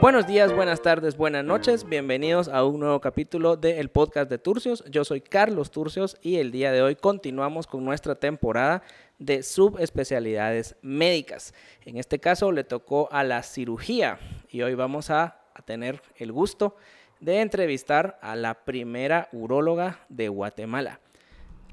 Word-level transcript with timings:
Buenos 0.00 0.28
días, 0.28 0.54
buenas 0.54 0.80
tardes, 0.80 1.16
buenas 1.16 1.44
noches. 1.44 1.88
Bienvenidos 1.88 2.46
a 2.46 2.64
un 2.64 2.78
nuevo 2.78 3.00
capítulo 3.00 3.56
del 3.56 3.88
podcast 3.88 4.30
de 4.30 4.38
Turcios. 4.38 4.84
Yo 4.88 5.04
soy 5.04 5.20
Carlos 5.20 5.72
Turcios 5.72 6.16
y 6.22 6.36
el 6.36 6.52
día 6.52 6.70
de 6.70 6.82
hoy 6.82 6.94
continuamos 6.94 7.66
con 7.66 7.84
nuestra 7.84 8.14
temporada 8.14 8.84
de 9.18 9.42
subespecialidades 9.42 10.76
médicas. 10.82 11.52
En 11.84 11.96
este 11.96 12.20
caso 12.20 12.52
le 12.52 12.62
tocó 12.62 13.08
a 13.10 13.24
la 13.24 13.42
cirugía 13.42 14.20
y 14.48 14.62
hoy 14.62 14.74
vamos 14.74 15.10
a, 15.10 15.40
a 15.52 15.62
tener 15.62 16.00
el 16.14 16.30
gusto 16.30 16.76
de 17.18 17.40
entrevistar 17.40 18.20
a 18.22 18.36
la 18.36 18.54
primera 18.54 19.28
uróloga 19.32 19.98
de 20.08 20.28
Guatemala, 20.28 21.00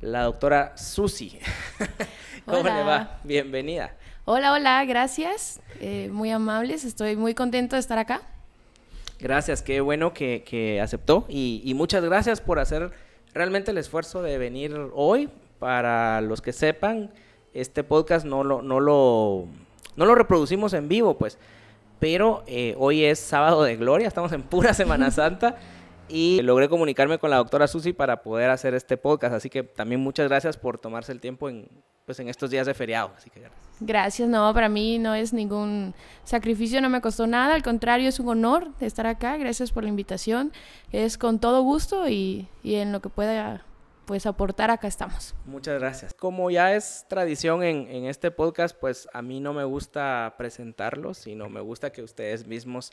la 0.01 0.23
doctora 0.23 0.75
Susi. 0.77 1.37
¿Cómo 2.45 2.63
le 2.63 2.83
va? 2.83 3.19
Bienvenida. 3.23 3.95
Hola, 4.27 4.53
hola, 4.53 4.83
gracias. 4.85 5.61
Eh, 5.79 6.09
muy 6.11 6.31
amables, 6.31 6.83
estoy 6.83 7.15
muy 7.15 7.35
contento 7.35 7.75
de 7.75 7.79
estar 7.79 7.99
acá. 7.99 8.21
Gracias, 9.19 9.61
qué 9.61 9.81
bueno 9.81 10.15
que, 10.15 10.43
que 10.43 10.81
aceptó 10.81 11.27
y, 11.29 11.61
y, 11.63 11.75
muchas 11.75 12.03
gracias 12.03 12.41
por 12.41 12.57
hacer 12.57 12.89
realmente 13.35 13.69
el 13.69 13.77
esfuerzo 13.77 14.23
de 14.23 14.39
venir 14.39 14.75
hoy. 14.95 15.29
Para 15.59 16.21
los 16.21 16.41
que 16.41 16.53
sepan, 16.53 17.11
este 17.53 17.83
podcast 17.83 18.25
no 18.25 18.43
lo, 18.43 18.63
no 18.63 18.79
lo, 18.79 19.45
no 19.95 20.05
lo 20.07 20.15
reproducimos 20.15 20.73
en 20.73 20.87
vivo, 20.87 21.19
pues, 21.19 21.37
pero 21.99 22.43
eh, 22.47 22.73
hoy 22.79 23.05
es 23.05 23.19
sábado 23.19 23.61
de 23.61 23.75
gloria, 23.75 24.07
estamos 24.07 24.31
en 24.31 24.41
pura 24.41 24.73
Semana 24.73 25.11
Santa 25.11 25.57
y 26.07 26.41
logré 26.41 26.69
comunicarme 26.69 27.17
con 27.17 27.29
la 27.29 27.37
doctora 27.37 27.67
Susi 27.67 27.93
para 27.93 28.21
poder 28.21 28.49
hacer 28.49 28.73
este 28.73 28.97
podcast, 28.97 29.33
así 29.35 29.49
que 29.49 29.63
también 29.63 30.01
muchas 30.01 30.27
gracias 30.27 30.57
por 30.57 30.77
tomarse 30.77 31.11
el 31.11 31.19
tiempo 31.19 31.49
en, 31.49 31.67
pues, 32.05 32.19
en 32.19 32.29
estos 32.29 32.49
días 32.49 32.67
de 32.67 32.73
feriado. 32.73 33.11
Así 33.17 33.29
que 33.29 33.39
gracias. 33.39 33.65
Gracias, 33.79 34.29
no, 34.29 34.53
para 34.53 34.69
mí 34.69 34.99
no 34.99 35.15
es 35.15 35.33
ningún 35.33 35.93
sacrificio, 36.23 36.79
no 36.79 36.89
me 36.89 37.01
costó 37.01 37.27
nada, 37.27 37.55
al 37.55 37.63
contrario, 37.63 38.07
es 38.07 38.19
un 38.21 38.29
honor 38.29 38.69
estar 38.79 39.05
acá, 39.05 39.35
gracias 39.35 39.71
por 39.71 39.83
la 39.83 39.89
invitación, 39.89 40.53
es 40.93 41.17
con 41.17 41.39
todo 41.39 41.61
gusto 41.61 42.07
y, 42.07 42.47
y 42.63 42.75
en 42.75 42.93
lo 42.93 43.01
que 43.01 43.09
pueda 43.09 43.65
pues 44.05 44.25
aportar 44.27 44.71
acá 44.71 44.87
estamos. 44.87 45.35
Muchas 45.45 45.79
gracias. 45.79 46.13
Como 46.13 46.49
ya 46.51 46.73
es 46.75 47.05
tradición 47.09 47.63
en, 47.63 47.87
en, 47.87 48.05
este 48.05 48.31
podcast, 48.31 48.77
pues 48.79 49.09
a 49.13 49.21
mí 49.21 49.39
no 49.39 49.51
me 49.51 49.63
gusta 49.63 50.35
presentarlos, 50.37 51.17
sino 51.17 51.49
me 51.49 51.59
gusta 51.59 51.91
que 51.91 52.03
ustedes 52.03 52.45
mismos 52.45 52.91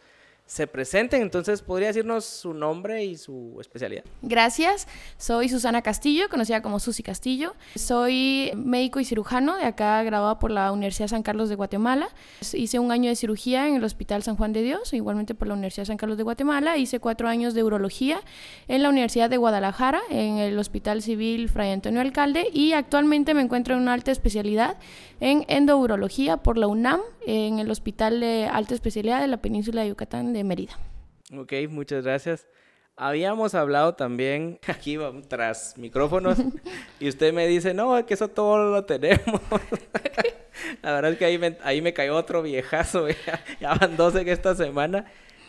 se 0.52 0.66
presenten. 0.66 1.22
Entonces, 1.22 1.62
¿podría 1.62 1.88
decirnos 1.88 2.26
su 2.26 2.52
nombre 2.52 3.06
y 3.06 3.16
su 3.16 3.56
especialidad? 3.58 4.04
Gracias. 4.20 4.86
Soy 5.16 5.48
Susana 5.48 5.80
Castillo, 5.80 6.28
conocida 6.28 6.60
como 6.60 6.78
Susi 6.78 7.02
Castillo. 7.02 7.54
Soy 7.74 8.52
médico 8.54 9.00
y 9.00 9.06
cirujano 9.06 9.56
de 9.56 9.64
acá, 9.64 10.02
graduada 10.02 10.38
por 10.38 10.50
la 10.50 10.70
Universidad 10.70 11.08
San 11.08 11.22
Carlos 11.22 11.48
de 11.48 11.54
Guatemala. 11.54 12.10
Hice 12.52 12.78
un 12.78 12.92
año 12.92 13.08
de 13.08 13.16
cirugía 13.16 13.66
en 13.66 13.76
el 13.76 13.84
Hospital 13.84 14.22
San 14.22 14.36
Juan 14.36 14.52
de 14.52 14.60
Dios, 14.62 14.92
igualmente 14.92 15.34
por 15.34 15.48
la 15.48 15.54
Universidad 15.54 15.86
San 15.86 15.96
Carlos 15.96 16.18
de 16.18 16.24
Guatemala. 16.24 16.76
Hice 16.76 17.00
cuatro 17.00 17.28
años 17.28 17.54
de 17.54 17.64
urología 17.64 18.20
en 18.68 18.82
la 18.82 18.90
Universidad 18.90 19.30
de 19.30 19.38
Guadalajara, 19.38 20.02
en 20.10 20.36
el 20.36 20.58
Hospital 20.58 21.00
Civil 21.00 21.48
Fray 21.48 21.70
Antonio 21.70 22.02
Alcalde. 22.02 22.48
Y 22.52 22.74
actualmente 22.74 23.32
me 23.32 23.40
encuentro 23.40 23.74
en 23.74 23.80
una 23.80 23.94
alta 23.94 24.10
especialidad 24.10 24.76
en 25.18 25.46
endourología 25.48 26.38
por 26.38 26.58
la 26.58 26.66
UNAM, 26.66 27.00
en 27.24 27.60
el 27.60 27.70
Hospital 27.70 28.20
de 28.20 28.48
Alta 28.52 28.74
Especialidad 28.74 29.20
de 29.20 29.28
la 29.28 29.36
Península 29.36 29.82
de 29.82 29.88
Yucatán 29.88 30.32
de 30.32 30.41
Mérida. 30.44 30.78
Ok, 31.36 31.52
muchas 31.68 32.04
gracias. 32.04 32.46
Habíamos 32.96 33.54
hablado 33.54 33.94
también 33.94 34.58
aquí 34.66 34.98
tras 35.28 35.76
micrófonos 35.78 36.38
y 37.00 37.08
usted 37.08 37.32
me 37.32 37.46
dice, 37.46 37.74
no, 37.74 38.04
que 38.04 38.14
eso 38.14 38.28
todo 38.28 38.70
lo 38.70 38.84
tenemos. 38.84 39.40
La 40.82 40.92
verdad 40.92 41.12
es 41.12 41.18
que 41.18 41.24
ahí 41.24 41.38
me, 41.38 41.56
ahí 41.64 41.80
me 41.80 41.92
cayó 41.92 42.16
otro 42.16 42.42
viejazo, 42.42 43.08
ya, 43.08 43.44
ya 43.60 43.74
van 43.74 43.96
dos 43.96 44.14
en 44.14 44.28
esta 44.28 44.54
semana. 44.54 45.06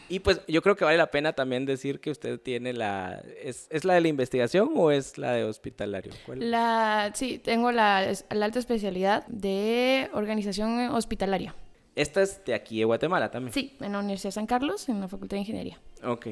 Y 0.09 0.19
pues 0.19 0.41
yo 0.47 0.61
creo 0.61 0.75
que 0.75 0.86
vale 0.86 0.97
la 0.97 1.11
pena 1.11 1.33
también 1.33 1.66
decir 1.66 1.99
que 1.99 2.11
usted 2.11 2.39
tiene 2.39 2.73
la... 2.73 3.23
¿Es, 3.42 3.67
es 3.70 3.86
la 3.86 3.95
de 3.95 4.02
la 4.02 4.09
investigación 4.09 4.71
o 4.76 4.92
es 4.92 5.17
la 5.17 5.32
de 5.32 5.43
hospitalario? 5.43 6.14
¿Cuál? 6.26 6.52
La, 6.52 7.11
sí, 7.14 7.39
tengo 7.39 7.71
la, 7.71 8.11
la 8.30 8.45
alta 8.45 8.59
especialidad 8.59 9.26
de 9.27 10.09
organización 10.14 10.89
hospitalaria. 10.89 11.55
Esta 11.95 12.21
es 12.21 12.43
de 12.45 12.54
aquí 12.54 12.80
de 12.80 12.86
Guatemala 12.86 13.30
también. 13.30 13.54
Sí, 13.54 13.76
en 13.80 13.92
la 13.92 13.99
Universidad 13.99 14.30
de 14.30 14.33
San 14.33 14.48
Carlos, 14.48 14.89
en 14.89 14.99
la 14.99 15.08
Facultad 15.08 15.36
de 15.36 15.42
Ingeniería. 15.42 15.80
Ok. 16.04 16.27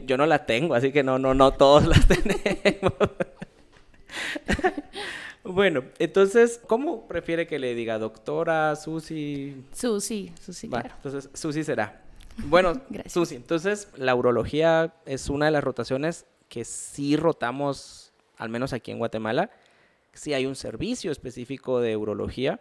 Yo 0.00 0.16
no 0.16 0.26
la 0.26 0.46
tengo, 0.46 0.74
así 0.74 0.90
que 0.90 1.02
no, 1.02 1.18
no, 1.18 1.34
no 1.34 1.52
todos 1.52 1.86
las 1.86 2.06
tenemos. 2.08 2.92
bueno, 5.44 5.84
entonces, 5.98 6.60
¿cómo 6.66 7.06
prefiere 7.06 7.46
que 7.46 7.58
le 7.58 7.74
diga 7.74 7.98
doctora, 7.98 8.74
Susi? 8.76 9.64
Susi, 9.72 10.32
Susi, 10.40 10.68
bueno, 10.68 10.84
claro. 10.84 10.96
Entonces, 10.96 11.30
Susi 11.34 11.62
será. 11.62 12.02
Bueno, 12.38 12.80
Susi, 13.06 13.36
entonces 13.36 13.88
la 13.96 14.14
urología 14.14 14.94
es 15.04 15.28
una 15.28 15.46
de 15.46 15.52
las 15.52 15.64
rotaciones 15.64 16.26
que 16.48 16.64
sí 16.64 17.16
rotamos, 17.16 18.12
al 18.36 18.48
menos 18.48 18.72
aquí 18.72 18.90
en 18.90 18.98
Guatemala. 18.98 19.50
Sí 20.14 20.34
hay 20.34 20.46
un 20.46 20.56
servicio 20.56 21.10
específico 21.10 21.80
de 21.80 21.96
urología 21.96 22.60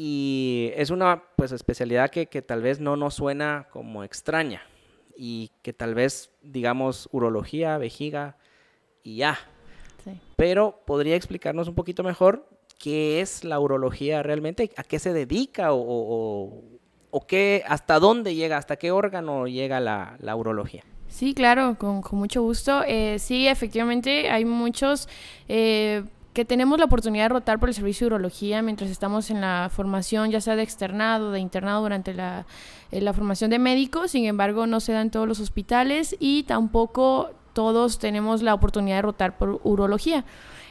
y 0.00 0.70
es 0.76 0.90
una 0.90 1.24
pues 1.34 1.50
especialidad 1.50 2.10
que, 2.10 2.26
que, 2.26 2.40
tal 2.40 2.62
vez 2.62 2.78
no 2.78 2.94
nos 2.94 3.14
suena 3.14 3.66
como 3.72 4.04
extraña 4.04 4.62
y 5.16 5.50
que 5.60 5.72
tal 5.72 5.96
vez 5.96 6.30
digamos 6.40 7.08
urología, 7.10 7.78
vejiga 7.78 8.36
y 9.02 9.16
ya. 9.16 9.40
Sí. 10.04 10.12
Pero 10.36 10.82
podría 10.86 11.16
explicarnos 11.16 11.66
un 11.66 11.74
poquito 11.74 12.04
mejor 12.04 12.48
qué 12.78 13.20
es 13.20 13.42
la 13.42 13.58
urología 13.58 14.22
realmente, 14.22 14.70
a 14.76 14.84
qué 14.84 15.00
se 15.00 15.12
dedica 15.12 15.72
o, 15.72 15.80
o, 15.80 16.62
o 17.10 17.26
qué, 17.26 17.64
hasta 17.66 17.98
dónde 17.98 18.36
llega, 18.36 18.56
hasta 18.56 18.76
qué 18.76 18.92
órgano 18.92 19.48
llega 19.48 19.80
la, 19.80 20.16
la 20.20 20.36
urología. 20.36 20.84
Sí, 21.08 21.34
claro, 21.34 21.76
con, 21.76 22.02
con 22.02 22.20
mucho 22.20 22.42
gusto. 22.42 22.84
Eh, 22.86 23.18
sí, 23.18 23.48
efectivamente, 23.48 24.30
hay 24.30 24.44
muchos 24.44 25.08
eh, 25.48 26.04
que 26.38 26.44
tenemos 26.44 26.78
la 26.78 26.84
oportunidad 26.84 27.24
de 27.24 27.30
rotar 27.30 27.58
por 27.58 27.68
el 27.68 27.74
servicio 27.74 28.04
de 28.04 28.14
urología 28.14 28.62
mientras 28.62 28.90
estamos 28.90 29.28
en 29.32 29.40
la 29.40 29.68
formación, 29.74 30.30
ya 30.30 30.40
sea 30.40 30.54
de 30.54 30.62
externado, 30.62 31.32
de 31.32 31.40
internado 31.40 31.82
durante 31.82 32.14
la, 32.14 32.46
eh, 32.92 33.00
la 33.00 33.12
formación 33.12 33.50
de 33.50 33.58
médico, 33.58 34.06
sin 34.06 34.24
embargo 34.24 34.68
no 34.68 34.78
se 34.78 34.92
da 34.92 35.00
en 35.00 35.10
todos 35.10 35.26
los 35.26 35.40
hospitales 35.40 36.14
y 36.20 36.44
tampoco 36.44 37.30
todos 37.54 37.98
tenemos 37.98 38.42
la 38.42 38.54
oportunidad 38.54 38.98
de 38.98 39.02
rotar 39.02 39.36
por 39.36 39.60
urología. 39.64 40.24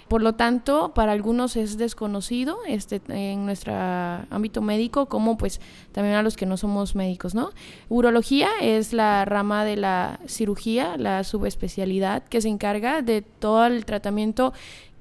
Por 0.07 0.21
lo 0.21 0.35
tanto, 0.35 0.93
para 0.93 1.11
algunos 1.11 1.57
es 1.57 1.77
desconocido 1.77 2.59
este, 2.65 3.01
en 3.09 3.45
nuestro 3.45 3.73
ámbito 3.73 4.61
médico, 4.61 5.07
como 5.07 5.37
pues 5.37 5.59
también 5.91 6.15
a 6.15 6.23
los 6.23 6.37
que 6.37 6.45
no 6.45 6.55
somos 6.55 6.95
médicos, 6.95 7.35
¿no? 7.35 7.49
Urología 7.89 8.47
es 8.61 8.93
la 8.93 9.25
rama 9.25 9.65
de 9.65 9.75
la 9.75 10.21
cirugía, 10.25 10.95
la 10.95 11.25
subespecialidad 11.25 12.23
que 12.23 12.39
se 12.39 12.47
encarga 12.47 13.01
de 13.01 13.21
todo 13.21 13.65
el 13.65 13.83
tratamiento 13.83 14.53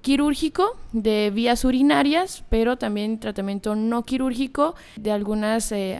quirúrgico 0.06 0.78
de 0.92 1.32
vías 1.34 1.64
urinarias, 1.64 2.44
pero 2.48 2.78
también 2.78 3.18
tratamiento 3.18 3.74
no 3.74 4.04
quirúrgico 4.04 4.76
de 4.94 5.10
algunas 5.10 5.72
eh, 5.72 5.98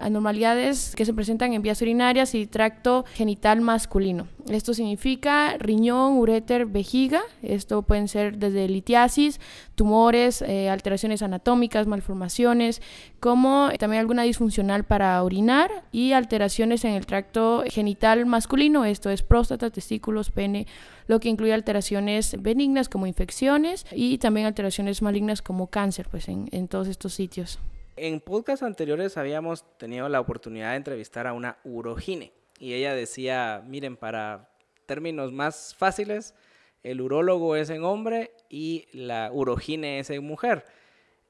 anormalidades 0.00 0.92
que 0.96 1.04
se 1.04 1.14
presentan 1.14 1.52
en 1.52 1.62
vías 1.62 1.80
urinarias 1.80 2.34
y 2.34 2.48
tracto 2.48 3.04
genital 3.14 3.60
masculino. 3.60 4.26
Esto 4.48 4.74
significa 4.74 5.56
riñón, 5.58 6.18
uréter, 6.18 6.66
vejiga. 6.66 7.22
Esto 7.42 7.80
pueden 7.82 8.08
ser 8.08 8.36
desde 8.36 8.68
litiasis, 8.68 9.40
tumores, 9.74 10.42
eh, 10.42 10.68
alteraciones 10.68 11.22
anatómicas, 11.22 11.86
malformaciones, 11.86 12.82
como 13.20 13.70
también 13.78 14.00
alguna 14.00 14.22
disfuncional 14.24 14.84
para 14.84 15.22
orinar 15.22 15.70
y 15.92 16.12
alteraciones 16.12 16.84
en 16.84 16.92
el 16.92 17.06
tracto 17.06 17.64
genital 17.66 18.26
masculino. 18.26 18.84
Esto 18.84 19.08
es 19.08 19.22
próstata, 19.22 19.70
testículos, 19.70 20.30
pene, 20.30 20.66
lo 21.06 21.20
que 21.20 21.30
incluye 21.30 21.54
alteraciones 21.54 22.36
benignas 22.42 22.90
como 22.90 23.06
infecciones 23.06 23.86
y 23.92 24.18
también 24.18 24.46
alteraciones 24.46 25.00
malignas 25.00 25.40
como 25.40 25.68
cáncer, 25.68 26.08
pues 26.10 26.28
en, 26.28 26.68
todos 26.68 26.88
estos 26.88 27.14
sitios. 27.14 27.60
En 27.96 28.20
podcasts 28.20 28.62
anteriores 28.62 29.16
habíamos 29.16 29.64
tenido 29.78 30.08
la 30.10 30.20
oportunidad 30.20 30.72
de 30.72 30.76
entrevistar 30.76 31.26
a 31.26 31.32
una 31.32 31.58
urogine 31.64 32.43
y 32.58 32.74
ella 32.74 32.94
decía, 32.94 33.62
miren, 33.66 33.96
para 33.96 34.50
términos 34.86 35.32
más 35.32 35.74
fáciles, 35.76 36.34
el 36.82 37.00
urólogo 37.00 37.56
es 37.56 37.70
en 37.70 37.84
hombre 37.84 38.32
y 38.48 38.86
la 38.92 39.30
urogine 39.32 39.98
es 39.98 40.10
en 40.10 40.24
mujer. 40.24 40.64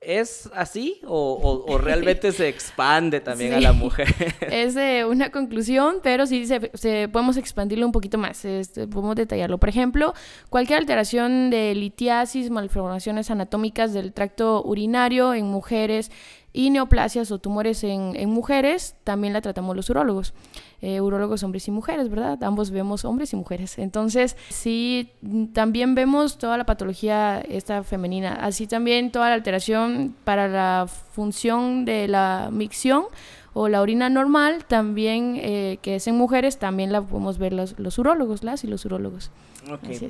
¿Es 0.01 0.51
así 0.55 1.01
o, 1.07 1.33
o, 1.33 1.73
o 1.73 1.79
realmente 1.79 2.31
se 2.33 2.49
expande 2.49 3.21
también 3.21 3.53
sí. 3.53 3.57
a 3.57 3.61
la 3.61 3.73
mujer? 3.73 4.09
Es 4.51 4.77
una 5.07 5.31
conclusión, 5.31 5.97
pero 6.03 6.27
sí 6.27 6.47
se, 6.47 6.71
se, 6.75 7.09
podemos 7.09 7.37
expandirlo 7.37 7.87
un 7.87 7.93
poquito 7.93 8.19
más, 8.19 8.45
este, 8.45 8.87
podemos 8.87 9.17
detallarlo. 9.17 9.59
Por 9.59 9.69
ejemplo, 9.69 10.13
cualquier 10.51 10.81
alteración 10.81 11.49
de 11.51 11.75
litiasis, 11.75 12.51
malformaciones 12.51 13.31
anatómicas 13.31 13.95
del 13.95 14.13
tracto 14.13 14.63
urinario 14.63 15.33
en 15.33 15.47
mujeres, 15.47 16.11
Y 16.57 16.71
neoplasias 16.71 17.33
o 17.33 17.39
tumores 17.41 17.83
en, 17.83 18.15
en 18.15 18.31
mujeres 18.31 18.95
también 19.03 19.33
la 19.33 19.41
tratamos 19.41 19.75
los 19.75 19.91
urólogos. 19.91 20.35
Eh, 20.81 21.01
urólogos 21.01 21.43
hombres 21.43 21.67
y 21.67 21.73
mujeres, 21.73 22.09
¿verdad? 22.09 22.41
Ambos 22.45 22.71
vemos 22.71 23.05
hombres 23.05 23.33
y 23.33 23.37
mujeres. 23.37 23.77
Entonces, 23.79 24.37
sí, 24.51 25.11
también 25.53 25.97
vemos 25.97 26.39
toda 26.39 26.57
la 26.57 26.65
patología 26.65 27.41
esta 27.41 27.83
femenina. 27.83 28.35
Así 28.35 28.69
también 28.69 29.11
toda 29.11 29.31
la 29.31 29.35
alteración 29.35 30.15
para 30.23 30.47
la 30.47 30.87
función 30.87 31.85
de 31.85 32.07
la 32.07 32.51
micción 32.53 33.07
o 33.55 33.69
la 33.69 33.81
orina 33.81 34.09
normal, 34.09 34.65
también 34.67 35.37
eh, 35.41 35.79
que 35.81 35.97
es 35.97 36.07
en 36.07 36.17
mujeres, 36.17 36.59
también 36.59 36.93
la 36.93 37.03
podemos 37.03 37.39
ver 37.39 37.53
los, 37.53 37.79
los 37.79 37.99
urólogos, 37.99 38.45
las 38.45 38.63
y 38.63 38.67
los 38.67 38.85
urólogos. 38.85 39.31
Okay. 39.69 40.09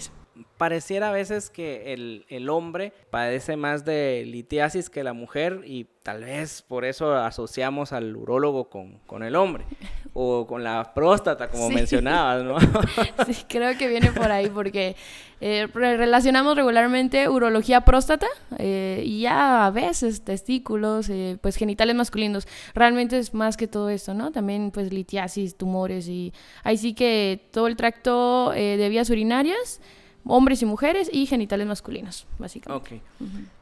Pareciera 0.58 1.08
a 1.08 1.12
veces 1.12 1.50
que 1.50 1.92
el, 1.92 2.26
el, 2.28 2.48
hombre 2.48 2.92
padece 3.10 3.56
más 3.56 3.84
de 3.84 4.24
litiasis 4.26 4.88
que 4.88 5.02
la 5.02 5.12
mujer 5.12 5.62
y 5.64 5.86
tal 6.04 6.22
vez 6.22 6.62
por 6.62 6.84
eso 6.84 7.14
asociamos 7.16 7.92
al 7.92 8.14
urólogo 8.14 8.68
con, 8.68 8.98
con 9.06 9.24
el 9.24 9.34
hombre 9.34 9.64
o 10.14 10.46
con 10.46 10.62
la 10.62 10.94
próstata, 10.94 11.48
como 11.48 11.70
mencionabas, 11.70 12.44
¿no? 12.44 12.56
sí, 13.26 13.44
creo 13.48 13.76
que 13.76 13.88
viene 13.88 14.12
por 14.12 14.30
ahí 14.30 14.48
porque 14.48 14.94
eh, 15.40 15.66
relacionamos 15.74 16.56
regularmente 16.56 17.28
urología 17.28 17.82
próstata 17.82 18.28
eh, 18.58 19.02
y 19.04 19.22
ya 19.22 19.66
a 19.66 19.70
veces 19.70 20.22
testículos, 20.22 21.08
eh, 21.10 21.36
pues 21.40 21.56
genitales 21.56 21.96
masculinos. 21.96 22.46
Realmente 22.74 23.18
es 23.18 23.34
más 23.34 23.56
que 23.56 23.66
todo 23.66 23.90
esto, 23.90 24.14
¿no? 24.14 24.30
También 24.30 24.70
pues 24.70 24.92
litiasis, 24.92 25.56
tumores 25.56 26.08
y 26.08 26.32
ahí 26.62 26.78
sí 26.78 26.94
que 26.94 27.48
todo 27.50 27.66
el 27.66 27.76
tracto 27.76 28.52
de 28.52 28.88
vías 28.88 29.10
urinarias, 29.10 29.80
hombres 30.26 30.62
y 30.62 30.66
mujeres 30.66 31.10
y 31.12 31.26
genitales 31.26 31.66
masculinos, 31.66 32.26
básicamente. 32.38 32.96
Ok. 32.96 33.02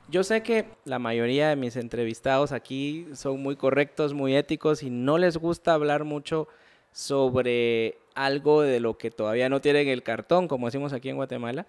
Yo 0.09 0.25
sé 0.25 0.43
que 0.43 0.67
la 0.85 0.99
mayoría 0.99 1.49
de 1.49 1.56
mis 1.56 1.76
entrevistados 1.76 2.53
aquí 2.53 3.06
son 3.14 3.43
muy 3.43 3.56
correctos, 3.56 4.12
muy 4.12 4.37
éticos 4.37 4.82
y 4.82 4.91
no 4.91 5.19
les 5.19 5.37
gusta 5.37 5.75
hablar 5.75 6.05
mucho 6.05 6.49
sobre 6.93 7.97
algo 8.14 8.61
de 8.61 8.81
lo 8.81 8.99
que 8.99 9.11
todavía 9.11 9.49
no 9.49 9.61
tienen 9.61 9.88
el 9.88 10.03
cartón, 10.03 10.49
como 10.49 10.67
decimos 10.67 10.93
aquí 10.93 11.09
en 11.09 11.17
Guatemala. 11.17 11.67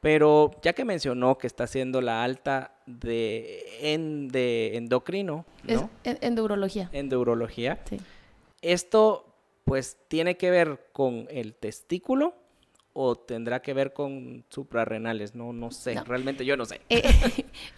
Pero 0.00 0.50
ya 0.62 0.72
que 0.72 0.84
mencionó 0.84 1.36
que 1.36 1.46
está 1.46 1.64
haciendo 1.64 2.00
la 2.00 2.24
alta 2.24 2.72
de, 2.86 3.64
en, 3.80 4.28
de 4.28 4.76
endocrino, 4.76 5.44
¿no? 5.64 5.90
Es 6.02 6.16
endourología. 6.22 6.88
Endourología. 6.92 7.80
Sí. 7.88 7.98
Esto 8.62 9.26
pues 9.64 9.98
tiene 10.08 10.36
que 10.36 10.50
ver 10.50 10.88
con 10.92 11.28
el 11.30 11.54
testículo 11.54 12.34
o 12.92 13.14
tendrá 13.14 13.62
que 13.62 13.72
ver 13.72 13.92
con 13.92 14.44
suprarrenales, 14.48 15.34
no, 15.34 15.52
no 15.52 15.70
sé, 15.70 15.94
realmente 16.04 16.44
yo 16.44 16.56
no 16.56 16.64
sé. 16.64 16.80
Eh, 16.88 17.02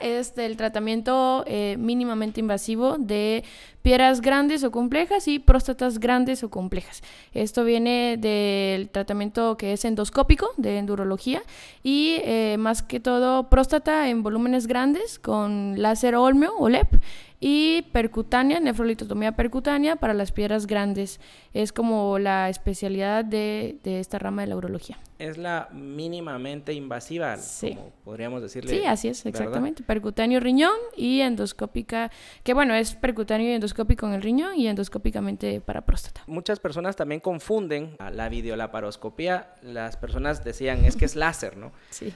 es 0.00 0.38
el 0.38 0.56
tratamiento 0.56 1.42
eh, 1.46 1.76
mínimamente 1.78 2.38
invasivo 2.40 2.96
de 2.96 3.42
piedras 3.82 4.20
grandes 4.20 4.62
o 4.62 4.70
complejas 4.70 5.26
y 5.26 5.40
próstatas 5.40 5.98
grandes 5.98 6.44
o 6.44 6.50
complejas. 6.50 7.02
Esto 7.32 7.64
viene 7.64 8.16
del 8.18 8.88
tratamiento 8.90 9.56
que 9.56 9.72
es 9.72 9.84
endoscópico 9.84 10.50
de 10.56 10.78
endurología 10.78 11.42
y 11.82 12.18
eh, 12.22 12.56
más 12.58 12.82
que 12.82 13.00
todo 13.00 13.48
próstata 13.48 14.08
en 14.10 14.22
volúmenes 14.22 14.68
grandes 14.68 15.18
con 15.18 15.80
láser 15.82 16.14
olmeo 16.14 16.54
o 16.56 16.68
LEP 16.68 16.94
y 17.40 17.82
percutánea, 17.92 18.60
nefrolitotomía 18.60 19.32
percutánea 19.32 19.96
para 19.96 20.12
las 20.12 20.30
piedras 20.30 20.66
grandes. 20.66 21.20
Es 21.54 21.72
como 21.72 22.18
la 22.18 22.50
especialidad 22.50 23.24
de, 23.24 23.78
de 23.82 23.98
esta 23.98 24.18
rama 24.18 24.42
de 24.42 24.48
la 24.48 24.56
urología. 24.56 24.98
Es 25.18 25.38
la 25.38 25.68
mínimamente 25.72 26.74
invasiva, 26.74 27.36
sí. 27.38 27.74
como 27.74 27.90
podríamos 28.04 28.42
decirle. 28.42 28.70
Sí, 28.70 28.84
así 28.84 29.08
es, 29.08 29.24
exactamente. 29.24 29.82
Percutáneo 29.82 30.38
riñón 30.38 30.76
y 30.96 31.22
endoscópica, 31.22 32.10
que 32.44 32.52
bueno, 32.52 32.74
es 32.74 32.94
percutáneo 32.94 33.48
y 33.50 33.54
endoscópico 33.54 34.06
en 34.06 34.12
el 34.14 34.22
riñón 34.22 34.56
y 34.56 34.68
endoscópicamente 34.68 35.62
para 35.62 35.80
próstata. 35.86 36.22
Muchas 36.26 36.60
personas 36.60 36.96
también 36.96 37.20
confunden 37.20 37.96
la 38.12 38.28
videolaparoscopía. 38.28 39.54
Las 39.62 39.96
personas 39.96 40.44
decían, 40.44 40.84
es 40.84 40.96
que 40.96 41.06
es 41.06 41.16
láser, 41.16 41.56
¿no? 41.56 41.72
Sí 41.88 42.12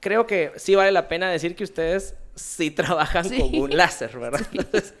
creo 0.00 0.24
que 0.24 0.52
sí 0.54 0.76
vale 0.76 0.92
la 0.92 1.08
pena 1.08 1.28
decir 1.28 1.56
que 1.56 1.64
ustedes 1.64 2.14
sí 2.36 2.70
trabajan 2.70 3.28
con 3.28 3.54
un 3.58 3.76
láser, 3.76 4.16
¿verdad? 4.18 4.46
Entonces, 4.52 4.94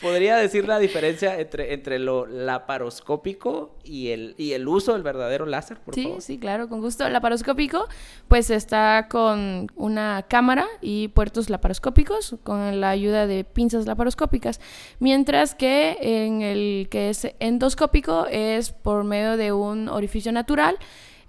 ¿podría 0.00 0.36
decir 0.36 0.66
la 0.66 0.78
diferencia 0.78 1.38
entre, 1.38 1.72
entre 1.72 1.98
lo 1.98 2.26
laparoscópico 2.26 3.76
y 3.84 4.08
el, 4.08 4.34
y 4.36 4.52
el 4.52 4.66
uso 4.66 4.94
del 4.94 5.02
verdadero 5.02 5.46
láser, 5.46 5.78
por 5.78 5.94
sí, 5.94 6.02
favor? 6.02 6.20
Sí, 6.20 6.38
claro, 6.38 6.68
con 6.68 6.80
gusto. 6.80 7.08
Laparoscópico, 7.08 7.86
pues 8.28 8.50
está 8.50 9.06
con 9.08 9.68
una 9.76 10.26
cámara 10.28 10.66
y 10.80 11.08
puertos 11.08 11.48
laparoscópicos 11.48 12.36
con 12.42 12.80
la 12.80 12.90
ayuda 12.90 13.26
de 13.26 13.44
pinzas 13.44 13.86
laparoscópicas, 13.86 14.60
mientras 14.98 15.54
que 15.54 15.96
en 16.00 16.42
el 16.42 16.88
que 16.90 17.10
es 17.10 17.28
endoscópico 17.38 18.26
es 18.26 18.72
por 18.72 19.04
medio 19.04 19.36
de 19.36 19.52
un 19.52 19.88
orificio 19.88 20.32
natural 20.32 20.76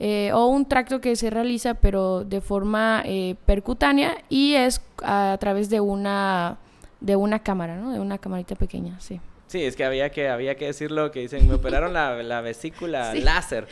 eh, 0.04 0.32
o 0.34 0.48
un 0.48 0.68
tracto 0.68 1.00
que 1.00 1.16
se 1.16 1.30
realiza 1.30 1.76
pero 1.76 2.24
de 2.24 2.42
forma 2.42 3.04
eh, 3.06 3.36
percutánea 3.46 4.18
y 4.30 4.56
es 4.56 4.82
a, 5.04 5.38
través 5.40 5.70
de 5.70 5.80
una, 5.80 6.58
de 7.02 7.16
una 7.16 7.44
cámara, 7.44 7.76
¿no? 7.76 7.92
De 7.92 8.00
una 8.00 8.18
camarita 8.18 8.56
pequeña, 8.56 9.00
sí. 9.00 9.22
Sí, 9.46 9.64
es 9.64 9.76
que 9.76 9.86
había 9.86 10.10
que, 10.10 10.28
había 10.28 10.56
que 10.56 10.66
decirlo, 10.66 11.12
que 11.12 11.20
dicen, 11.20 11.48
me 11.48 11.54
operaron 11.54 11.94
la, 11.94 12.24
la 12.24 12.42
vesícula 12.42 13.14
láser. 13.14 13.68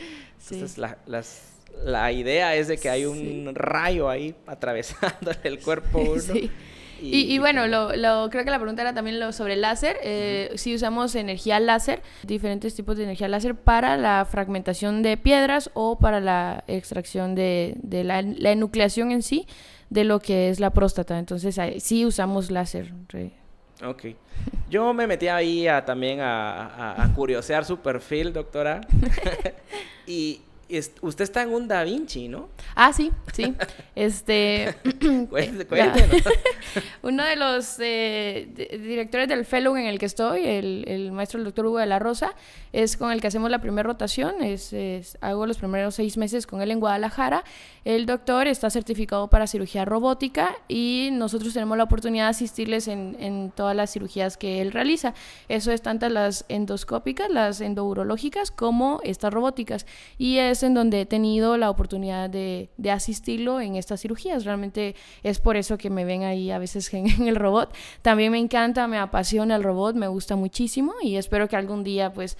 Entonces, 0.52 0.78
la, 0.78 0.98
las, 1.06 1.50
la 1.84 2.12
idea 2.12 2.54
es 2.54 2.68
de 2.68 2.78
que 2.78 2.88
hay 2.88 3.06
un 3.06 3.52
rayo 3.52 4.08
ahí 4.08 4.36
atravesando 4.46 5.32
el 5.42 5.58
cuerpo 5.58 5.98
uno. 5.98 6.20
Sí. 6.20 6.48
Y, 7.02 7.38
bueno, 7.38 7.66
lo, 7.66 7.94
lo, 7.96 8.28
creo 8.30 8.44
que 8.44 8.50
la 8.50 8.58
pregunta 8.58 8.82
era 8.82 8.94
también 8.94 9.18
lo 9.20 9.32
sobre 9.32 9.54
el 9.54 9.62
láser. 9.62 9.96
Eh, 10.02 10.52
Si 10.56 10.74
usamos 10.74 11.14
energía 11.14 11.58
láser, 11.60 12.02
diferentes 12.22 12.74
tipos 12.74 12.96
de 12.96 13.04
energía 13.04 13.28
láser 13.28 13.54
para 13.54 13.96
la 13.96 14.26
fragmentación 14.30 15.02
de 15.02 15.16
piedras 15.16 15.70
o 15.74 15.98
para 15.98 16.20
la 16.20 16.64
extracción 16.66 17.34
de, 17.34 17.74
de 17.82 18.04
la, 18.04 18.22
la, 18.22 18.52
enucleación 18.52 19.12
en 19.12 19.22
sí 19.22 19.46
de 19.88 20.04
lo 20.04 20.20
que 20.20 20.50
es 20.50 20.60
la 20.60 20.70
próstata. 20.70 21.18
Entonces, 21.18 21.58
sí 21.82 22.04
usamos 22.04 22.50
láser. 22.50 22.92
Ok. 23.84 24.04
Yo 24.68 24.92
me 24.92 25.06
metí 25.06 25.28
ahí 25.28 25.66
a, 25.66 25.84
también 25.84 26.20
a, 26.20 26.66
a, 26.66 27.04
a 27.04 27.14
curiosear 27.14 27.64
su 27.64 27.78
perfil, 27.78 28.32
doctora. 28.32 28.80
y, 30.06 30.42
usted 31.00 31.24
está 31.24 31.42
en 31.42 31.50
un 31.50 31.68
Da 31.68 31.84
Vinci, 31.84 32.28
¿no? 32.28 32.48
Ah, 32.74 32.92
sí, 32.92 33.10
sí. 33.32 33.54
este. 33.94 34.74
uno 37.02 37.24
de 37.24 37.36
los 37.36 37.76
eh, 37.80 38.78
directores 38.82 39.28
del 39.28 39.44
fellow 39.44 39.76
en 39.76 39.86
el 39.86 39.98
que 39.98 40.06
estoy, 40.06 40.46
el, 40.46 40.84
el, 40.86 41.12
maestro 41.12 41.38
el 41.38 41.44
doctor 41.44 41.66
Hugo 41.66 41.78
de 41.78 41.86
la 41.86 41.98
Rosa, 41.98 42.34
es 42.72 42.96
con 42.96 43.12
el 43.12 43.20
que 43.20 43.26
hacemos 43.26 43.50
la 43.50 43.60
primera 43.60 43.86
rotación. 43.86 44.42
Es, 44.42 44.74
hago 45.20 45.46
los 45.46 45.58
primeros 45.58 45.94
seis 45.94 46.16
meses 46.16 46.46
con 46.46 46.62
él 46.62 46.70
en 46.70 46.80
Guadalajara. 46.80 47.44
El 47.84 48.06
doctor 48.06 48.46
está 48.46 48.70
certificado 48.70 49.28
para 49.28 49.46
cirugía 49.46 49.84
robótica 49.84 50.56
y 50.68 51.10
nosotros 51.12 51.54
tenemos 51.54 51.78
la 51.78 51.84
oportunidad 51.84 52.26
de 52.26 52.30
asistirles 52.30 52.88
en, 52.88 53.16
en 53.18 53.50
todas 53.50 53.74
las 53.74 53.92
cirugías 53.92 54.36
que 54.36 54.60
él 54.60 54.72
realiza. 54.72 55.14
Eso 55.48 55.72
es 55.72 55.82
tanto 55.82 56.08
las 56.08 56.44
endoscópicas, 56.48 57.30
las 57.30 57.60
endourológicas, 57.60 58.50
como 58.50 59.00
estas 59.02 59.32
robóticas. 59.32 59.86
Y 60.18 60.38
es 60.38 60.59
en 60.62 60.74
donde 60.74 61.02
he 61.02 61.06
tenido 61.06 61.56
la 61.56 61.70
oportunidad 61.70 62.30
de, 62.30 62.70
de, 62.76 62.90
asistirlo 62.90 63.60
en 63.60 63.76
estas 63.76 64.00
cirugías. 64.00 64.44
Realmente 64.44 64.94
es 65.22 65.40
por 65.40 65.56
eso 65.56 65.78
que 65.78 65.90
me 65.90 66.04
ven 66.04 66.22
ahí 66.22 66.50
a 66.50 66.58
veces 66.58 66.92
en, 66.94 67.06
en, 67.20 67.28
el 67.28 67.36
robot. 67.36 67.74
También 68.02 68.32
me 68.32 68.38
encanta, 68.38 68.86
me 68.86 68.98
apasiona 68.98 69.56
el 69.56 69.62
robot, 69.62 69.96
me 69.96 70.08
gusta 70.08 70.36
muchísimo 70.36 70.94
y 71.02 71.16
espero 71.16 71.48
que 71.48 71.56
algún 71.56 71.84
día 71.84 72.12
pues 72.12 72.36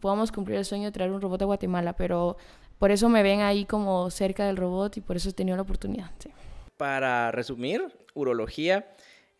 podamos 0.00 0.32
cumplir 0.32 0.58
el 0.58 0.64
sueño 0.64 0.86
de 0.86 0.92
traer 0.92 1.12
un 1.12 1.20
robot 1.20 1.42
a 1.42 1.44
Guatemala, 1.44 1.94
pero 1.94 2.36
por 2.78 2.90
eso 2.90 3.08
me 3.08 3.22
ven 3.22 3.40
ahí 3.40 3.64
como 3.64 4.10
cerca 4.10 4.46
del 4.46 4.56
robot 4.56 4.96
y 4.96 5.00
por 5.00 5.16
eso 5.16 5.28
he 5.30 5.32
tenido 5.32 5.56
la 5.56 5.62
oportunidad. 5.62 6.10
Sí. 6.18 6.30
Para 6.76 7.30
resumir, 7.30 7.82
urología, 8.14 8.86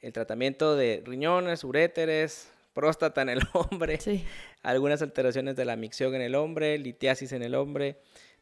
el 0.01 0.13
tratamiento 0.13 0.77
de 0.77 1.03
riñones, 1.05 1.65
uréteres, 1.65 2.51
próstata 2.77 3.23
en 3.23 3.31
el 3.31 3.41
hombre, 3.55 3.99
sí. 3.99 4.25
algunas 4.63 5.01
alteraciones 5.01 5.57
de 5.57 5.65
la 5.65 5.77
micción 5.77 6.15
en 6.15 6.21
el 6.21 6.35
hombre, 6.35 6.79
litiasis 6.79 7.33
en 7.33 7.43
el 7.43 7.55
hombre, 7.55 7.99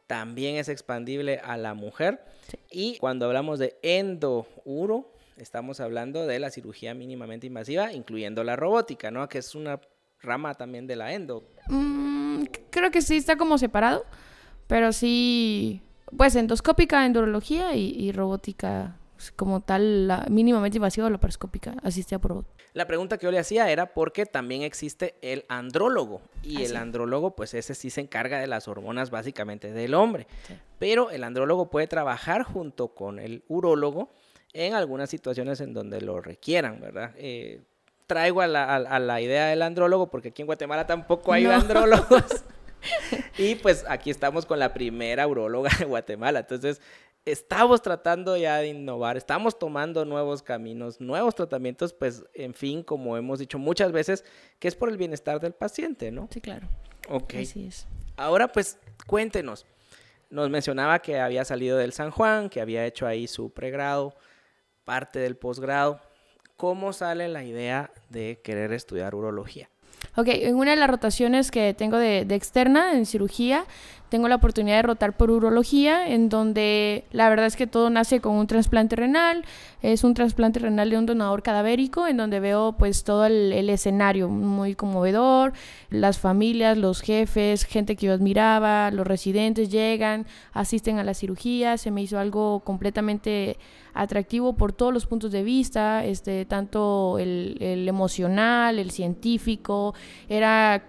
también 0.07 0.57
es 0.57 0.67
expandible 0.67 1.39
a 1.39 1.55
la 1.55 1.73
mujer. 1.73 2.23
Sí. 2.51 2.57
Y 2.69 2.97
cuando 2.97 3.25
hablamos 3.25 3.59
de 3.59 3.79
endouro, 3.81 5.13
estamos 5.37 5.79
hablando 5.79 6.27
de 6.27 6.39
la 6.39 6.51
cirugía 6.51 6.93
mínimamente 6.93 7.47
invasiva, 7.47 7.93
incluyendo 7.93 8.43
la 8.43 8.57
robótica, 8.57 9.09
¿no? 9.09 9.27
Que 9.29 9.37
es 9.37 9.55
una 9.55 9.79
rama 10.19 10.53
también 10.55 10.85
de 10.85 10.97
la 10.97 11.13
endo. 11.13 11.47
Mm, 11.67 12.43
creo 12.69 12.91
que 12.91 13.01
sí 13.01 13.15
está 13.15 13.37
como 13.37 13.57
separado, 13.57 14.05
pero 14.67 14.91
sí, 14.91 15.81
pues 16.15 16.35
endoscópica, 16.35 17.05
endurología 17.05 17.73
y, 17.73 17.89
y 17.89 18.11
robótica 18.11 18.97
como 19.31 19.61
tal, 19.61 20.07
la 20.07 20.25
mínimamente 20.29 20.77
invasiva 20.77 21.07
o 21.07 21.09
laparoscópica, 21.09 21.75
asistida 21.83 22.19
por. 22.19 22.45
La 22.73 22.87
pregunta 22.87 23.17
que 23.17 23.25
yo 23.25 23.31
le 23.31 23.39
hacía 23.39 23.71
era 23.71 23.93
porque 23.93 24.25
también 24.25 24.61
existe 24.61 25.15
el 25.21 25.45
andrólogo. 25.47 26.21
Y 26.43 26.57
Ah, 26.57 26.65
el 26.65 26.75
andrólogo, 26.75 27.35
pues 27.35 27.53
ese 27.53 27.75
sí 27.75 27.89
se 27.89 28.01
encarga 28.01 28.39
de 28.39 28.47
las 28.47 28.67
hormonas 28.67 29.09
básicamente 29.09 29.71
del 29.71 29.93
hombre. 29.93 30.27
Sí. 30.47 30.55
Pero 30.79 31.09
el 31.11 31.23
andrólogo 31.23 31.69
puede 31.69 31.87
trabajar 31.87 32.43
junto 32.43 32.89
con 32.89 33.19
el 33.19 33.43
urólogo 33.47 34.09
en 34.55 34.73
algunas 34.73 35.09
situaciones 35.09 35.59
en 35.59 35.73
donde 35.73 36.01
lo 36.01 36.21
requieran, 36.21 36.79
¿verdad? 36.79 37.11
Eh, 37.17 37.61
traigo 38.07 38.41
a 38.41 38.47
la, 38.47 39.21
idea 39.21 39.47
del 39.47 39.61
andrólogo, 39.61 40.09
porque 40.09 40.29
aquí 40.29 40.41
en 40.41 40.45
Guatemala 40.45 40.85
tampoco 40.85 41.33
hay 41.33 41.45
andrólogos. 41.45 42.43
y 43.37 43.55
pues 43.55 43.83
aquí 43.87 44.09
estamos 44.09 44.45
con 44.45 44.59
la 44.59 44.73
primera 44.73 45.27
urologa 45.27 45.71
de 45.77 45.85
Guatemala. 45.85 46.39
Entonces, 46.39 46.81
estamos 47.25 47.81
tratando 47.81 48.37
ya 48.37 48.57
de 48.57 48.67
innovar, 48.67 49.17
estamos 49.17 49.57
tomando 49.57 50.05
nuevos 50.05 50.43
caminos, 50.43 51.01
nuevos 51.01 51.35
tratamientos, 51.35 51.93
pues, 51.93 52.23
en 52.33 52.53
fin, 52.53 52.83
como 52.83 53.17
hemos 53.17 53.39
dicho 53.39 53.57
muchas 53.57 53.91
veces, 53.91 54.23
que 54.59 54.67
es 54.67 54.75
por 54.75 54.89
el 54.89 54.97
bienestar 54.97 55.39
del 55.39 55.53
paciente, 55.53 56.11
¿no? 56.11 56.29
Sí, 56.31 56.39
claro. 56.39 56.67
Ok. 57.09 57.35
Así 57.41 57.65
es. 57.65 57.87
Ahora, 58.15 58.47
pues, 58.47 58.79
cuéntenos. 59.07 59.65
Nos 60.29 60.49
mencionaba 60.49 60.99
que 60.99 61.19
había 61.19 61.45
salido 61.45 61.77
del 61.77 61.93
San 61.93 62.11
Juan, 62.11 62.49
que 62.49 62.61
había 62.61 62.85
hecho 62.85 63.07
ahí 63.07 63.27
su 63.27 63.51
pregrado, 63.51 64.15
parte 64.83 65.19
del 65.19 65.35
posgrado. 65.35 66.01
¿Cómo 66.57 66.93
sale 66.93 67.27
la 67.27 67.43
idea 67.43 67.91
de 68.09 68.39
querer 68.43 68.71
estudiar 68.73 69.13
urología? 69.13 69.69
Ok, 70.15 70.27
en 70.29 70.55
una 70.55 70.71
de 70.71 70.77
las 70.77 70.89
rotaciones 70.89 71.51
que 71.51 71.73
tengo 71.73 71.97
de, 71.97 72.25
de, 72.25 72.35
externa 72.35 72.93
en 72.93 73.05
cirugía, 73.05 73.65
tengo 74.09 74.27
la 74.27 74.35
oportunidad 74.35 74.77
de 74.77 74.81
rotar 74.83 75.17
por 75.17 75.31
urología, 75.31 76.07
en 76.07 76.29
donde 76.29 77.05
la 77.11 77.29
verdad 77.29 77.47
es 77.47 77.55
que 77.55 77.67
todo 77.67 77.89
nace 77.89 78.21
con 78.21 78.35
un 78.35 78.47
trasplante 78.47 78.95
renal, 78.95 79.43
es 79.81 80.03
un 80.03 80.13
trasplante 80.13 80.59
renal 80.59 80.89
de 80.89 80.97
un 80.97 81.05
donador 81.05 81.43
cadavérico, 81.43 82.07
en 82.07 82.17
donde 82.17 82.39
veo 82.39 82.75
pues 82.77 83.03
todo 83.03 83.25
el, 83.25 83.69
escenario 83.69 84.29
muy 84.29 84.75
conmovedor, 84.75 85.53
las 85.89 86.19
familias, 86.19 86.77
los 86.77 87.01
jefes, 87.01 87.65
gente 87.65 87.95
que 87.95 88.07
yo 88.07 88.13
admiraba, 88.13 88.91
los 88.91 89.05
residentes 89.05 89.69
llegan, 89.69 90.25
asisten 90.53 90.99
a 90.99 91.03
la 91.03 91.13
cirugía, 91.13 91.77
se 91.77 91.91
me 91.91 92.01
hizo 92.01 92.19
algo 92.19 92.61
completamente 92.61 93.57
atractivo 93.93 94.53
por 94.53 94.73
todos 94.73 94.93
los 94.93 95.05
puntos 95.05 95.31
de 95.31 95.43
vista, 95.43 96.05
este, 96.05 96.45
tanto 96.45 97.17
el 97.17 97.87
emocional, 97.87 98.77
el 98.77 98.91
científico, 98.91 99.93
era 100.29 100.83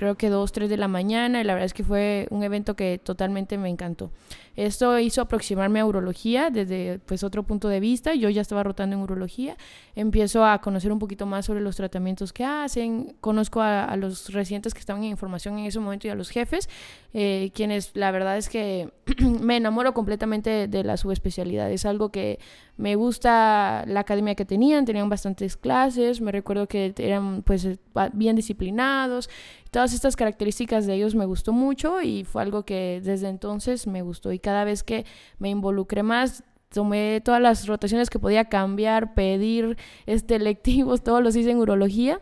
creo 0.00 0.14
que 0.14 0.30
dos, 0.30 0.50
tres 0.52 0.70
de 0.70 0.78
la 0.78 0.88
mañana 0.88 1.42
y 1.42 1.44
la 1.44 1.52
verdad 1.52 1.66
es 1.66 1.74
que 1.74 1.84
fue 1.84 2.26
un 2.30 2.42
evento 2.42 2.74
que 2.74 2.98
totalmente 2.98 3.58
me 3.58 3.68
encantó. 3.68 4.10
Esto 4.56 4.98
hizo 4.98 5.22
aproximarme 5.22 5.80
a 5.80 5.86
urología 5.86 6.50
desde 6.50 6.98
pues 7.06 7.22
otro 7.22 7.42
punto 7.42 7.68
de 7.68 7.80
vista. 7.80 8.14
Yo 8.14 8.28
ya 8.28 8.42
estaba 8.42 8.62
rotando 8.62 8.96
en 8.96 9.02
urología. 9.02 9.56
Empiezo 9.94 10.44
a 10.44 10.60
conocer 10.60 10.92
un 10.92 10.98
poquito 10.98 11.26
más 11.26 11.46
sobre 11.46 11.60
los 11.60 11.76
tratamientos 11.76 12.32
que 12.32 12.44
hacen. 12.44 13.14
Conozco 13.20 13.60
a, 13.60 13.96
los 13.96 14.32
residentes 14.32 14.74
que 14.74 14.80
estaban 14.80 15.02
en 15.02 15.10
información 15.10 15.58
en 15.58 15.66
ese 15.66 15.80
momento 15.80 16.06
y 16.06 16.10
a 16.10 16.14
los 16.14 16.30
jefes, 16.30 16.68
eh, 17.12 17.50
quienes 17.54 17.90
la 17.94 18.10
verdad 18.10 18.36
es 18.36 18.48
que 18.48 18.92
me 19.40 19.56
enamoro 19.56 19.94
completamente 19.94 20.68
de 20.68 20.84
la 20.84 20.96
subespecialidad. 20.96 21.70
Es 21.70 21.84
algo 21.84 22.10
que 22.10 22.38
me 22.80 22.96
gusta 22.96 23.84
la 23.86 24.00
academia 24.00 24.34
que 24.34 24.46
tenían, 24.46 24.86
tenían 24.86 25.10
bastantes 25.10 25.56
clases, 25.56 26.22
me 26.22 26.32
recuerdo 26.32 26.66
que 26.66 26.94
eran 26.96 27.42
pues 27.42 27.68
bien 28.14 28.36
disciplinados, 28.36 29.28
todas 29.70 29.92
estas 29.92 30.16
características 30.16 30.86
de 30.86 30.94
ellos 30.94 31.14
me 31.14 31.26
gustó 31.26 31.52
mucho 31.52 32.00
y 32.00 32.24
fue 32.24 32.40
algo 32.40 32.64
que 32.64 33.02
desde 33.04 33.28
entonces 33.28 33.86
me 33.86 34.00
gustó 34.00 34.32
y 34.32 34.38
cada 34.50 34.64
vez 34.64 34.82
que 34.82 35.06
me 35.38 35.48
involucré 35.48 36.02
más 36.02 36.42
tomé 36.70 37.20
todas 37.24 37.40
las 37.40 37.66
rotaciones 37.66 38.10
que 38.10 38.18
podía 38.18 38.44
cambiar, 38.44 39.14
pedir 39.14 39.76
este 40.06 40.38
lectivos, 40.38 41.02
todos 41.02 41.22
los 41.22 41.36
hice 41.36 41.50
en 41.50 41.58
urología 41.58 42.20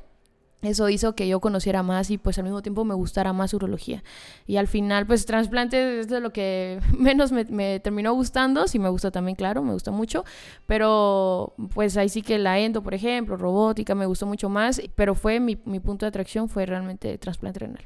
eso 0.61 0.89
hizo 0.89 1.15
que 1.15 1.29
yo 1.29 1.39
conociera 1.39 1.85
más 1.85 2.11
y 2.11 2.19
pues 2.19 2.37
al 2.39 2.45
mismo 2.45 2.63
tiempo 2.63 2.85
me 2.85 2.95
gustara 2.95 3.33
más 3.33 3.55
urología. 3.55 4.03
Y 4.45 4.57
al 4.57 4.67
final 4.67 5.07
pues 5.07 5.25
trasplante 5.25 6.01
es 6.01 6.09
de 6.09 6.19
lo 6.19 6.33
que 6.33 6.81
menos 6.99 7.31
me, 7.31 7.79
terminó 7.79 8.13
gustando, 8.13 8.67
sí 8.67 8.81
me 8.81 8.89
gusta 8.89 9.13
también, 9.13 9.37
claro, 9.37 9.63
me 9.63 9.73
gusta 9.73 9.93
mucho, 9.93 10.25
pero 10.67 11.55
pues 11.75 11.97
ahí 11.97 12.09
sí 12.09 12.23
que 12.23 12.39
la 12.39 12.59
endo, 12.59 12.83
por 12.83 12.95
ejemplo, 12.95 13.37
robótica, 13.37 13.95
me 13.95 14.07
gustó 14.07 14.27
mucho 14.27 14.49
más, 14.49 14.83
pero 14.97 15.15
fue 15.15 15.39
mi, 15.39 15.57
punto 15.57 16.07
de 16.07 16.09
atracción 16.09 16.49
fue 16.49 16.67
realmente 16.67 17.19
trasplante 17.19 17.61
renal. 17.61 17.85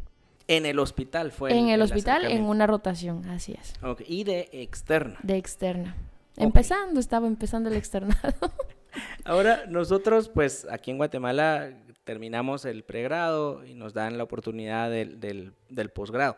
En 0.48 0.66
el 0.66 0.78
hospital 0.78 1.32
fue. 1.32 1.56
En 1.56 1.68
el, 1.68 1.82
hospital, 1.82 2.24
en 2.24 2.44
una 2.44 2.66
rotación, 2.66 3.28
así 3.28 3.54
es. 3.60 3.74
Y 4.06 4.24
de 4.24 4.48
externa. 4.52 5.18
De 5.22 5.36
externa. 5.36 5.96
Empezando, 6.36 6.98
estaba 7.00 7.26
empezando 7.26 7.68
el 7.68 7.76
externado. 7.76 8.34
Ahora, 9.24 9.64
nosotros, 9.68 10.28
pues 10.28 10.66
aquí 10.70 10.90
en 10.90 10.98
Guatemala 10.98 11.72
terminamos 12.04 12.64
el 12.64 12.84
pregrado 12.84 13.64
y 13.64 13.74
nos 13.74 13.94
dan 13.94 14.18
la 14.18 14.24
oportunidad 14.24 14.90
del, 14.90 15.20
del, 15.20 15.90
posgrado. 15.90 16.36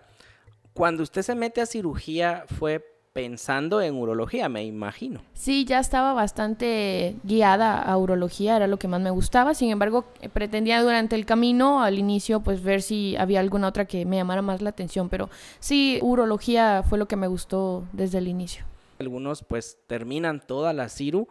Cuando 0.72 1.02
usted 1.02 1.22
se 1.22 1.34
mete 1.34 1.60
a 1.60 1.66
cirugía 1.66 2.44
fue 2.58 2.84
pensando 3.14 3.80
en 3.80 3.94
urología, 3.94 4.48
me 4.48 4.64
imagino. 4.64 5.20
Sí, 5.34 5.64
ya 5.64 5.78
estaba 5.78 6.12
bastante 6.12 7.14
guiada 7.22 7.80
a 7.80 7.96
urología, 7.96 8.56
era 8.56 8.66
lo 8.66 8.76
que 8.76 8.88
más 8.88 9.00
me 9.00 9.10
gustaba. 9.10 9.54
Sin 9.54 9.70
embargo, 9.70 10.04
pretendía 10.32 10.82
durante 10.82 11.14
el 11.14 11.24
camino, 11.24 11.80
al 11.80 11.96
inicio, 11.96 12.40
pues 12.40 12.62
ver 12.62 12.82
si 12.82 13.14
había 13.16 13.38
alguna 13.38 13.68
otra 13.68 13.84
que 13.84 14.04
me 14.04 14.16
llamara 14.16 14.42
más 14.42 14.60
la 14.60 14.70
atención. 14.70 15.08
Pero 15.08 15.30
sí, 15.60 16.00
urología 16.02 16.82
fue 16.82 16.98
lo 16.98 17.06
que 17.06 17.14
me 17.14 17.28
gustó 17.28 17.84
desde 17.92 18.18
el 18.18 18.26
inicio. 18.26 18.64
Algunos 18.98 19.44
pues 19.44 19.78
terminan 19.86 20.40
toda 20.44 20.72
la 20.72 20.88
ciru 20.88 21.28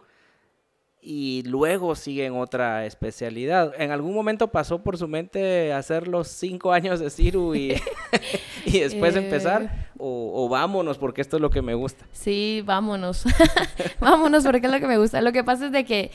y 1.03 1.43
luego 1.43 1.95
siguen 1.95 2.38
otra 2.38 2.86
especialidad. 2.86 3.74
¿En 3.77 3.91
algún 3.91 4.13
momento 4.13 4.48
pasó 4.48 4.81
por 4.81 4.98
su 4.98 5.07
mente 5.07 5.74
hacer 5.74 6.07
los 6.07 6.29
cinco 6.29 6.72
años 6.72 7.00
de 7.00 7.10
Ciru 7.10 7.55
y, 7.55 7.75
y 8.65 8.79
después 8.79 9.15
empezar? 9.15 9.63
Eh. 9.63 9.69
O, 10.05 10.50
vámonos 10.50 10.98
porque 10.98 11.22
esto 11.22 11.38
es 11.38 11.41
lo 11.41 11.50
que 11.50 11.62
me 11.62 11.75
gusta? 11.75 12.05
Sí, 12.12 12.62
vámonos. 12.65 13.24
vámonos 14.01 14.43
porque 14.43 14.67
es 14.67 14.74
lo 14.74 14.79
que 14.79 14.88
me 14.88 14.98
gusta. 14.98 15.22
Lo 15.22 15.31
que 15.31 15.43
pasa 15.43 15.67
es 15.67 15.72
de 15.72 15.86
que, 15.86 16.12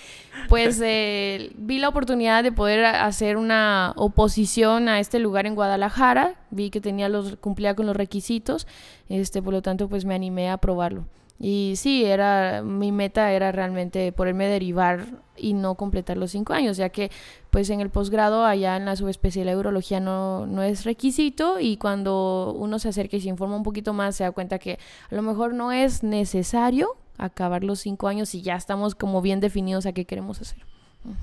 pues, 0.49 0.81
eh, 0.85 1.53
vi 1.57 1.79
la 1.79 1.89
oportunidad 1.89 2.43
de 2.43 2.53
poder 2.53 2.85
hacer 2.85 3.39
una 3.39 3.95
oposición 3.97 4.89
a 4.89 5.01
este 5.01 5.19
lugar 5.19 5.47
en 5.47 5.55
Guadalajara. 5.55 6.35
Vi 6.51 6.69
que 6.69 6.81
tenía 6.83 7.09
los, 7.09 7.37
cumplía 7.37 7.75
con 7.75 7.87
los 7.87 7.97
requisitos. 7.97 8.67
Este, 9.09 9.41
por 9.41 9.55
lo 9.55 9.63
tanto, 9.63 9.89
pues 9.89 10.05
me 10.05 10.15
animé 10.15 10.51
a 10.51 10.59
probarlo. 10.59 11.05
Y 11.41 11.75
sí, 11.77 12.05
era, 12.05 12.63
mi 12.63 12.91
meta 12.91 13.33
era 13.33 13.53
realmente 13.53 14.11
poderme 14.13 14.49
derivar 14.49 15.07
y 15.37 15.53
no 15.53 15.77
completar 15.77 16.17
los 16.17 16.33
cinco 16.33 16.53
años, 16.53 16.77
ya 16.77 16.89
que 16.89 17.11
pues 17.51 17.71
en 17.71 17.81
el 17.81 17.91
posgrado 17.91 18.45
allá 18.45 18.77
en 18.77 18.85
la 18.85 18.97
subespecialidad 18.97 19.55
de 19.55 19.61
urología 19.61 20.01
no, 20.01 20.47
no 20.47 20.65
es 20.65 20.85
requisito 20.85 21.61
y 21.61 21.77
cuando 21.77 22.55
uno 22.59 22.81
se 22.81 22.89
acerca 22.89 23.17
y 23.17 23.21
se 23.21 23.29
informa 23.29 23.57
un 23.57 23.63
poquito 23.63 23.93
más 23.93 24.17
se 24.17 24.25
da 24.25 24.33
cuenta 24.33 24.59
que 24.59 24.79
a 25.11 25.15
lo 25.15 25.23
mejor 25.23 25.55
no 25.55 25.71
es 25.71 26.03
necesario 26.03 26.97
acabar 27.19 27.63
los 27.63 27.81
cinco 27.81 28.09
años 28.09 28.35
y 28.35 28.43
ya 28.43 28.57
estamos 28.57 28.97
como 28.97 29.23
bien 29.23 29.39
definidos 29.39 29.87
a 29.87 29.93
qué 29.93 30.05
queremos 30.05 30.41
hacer. 30.41 30.59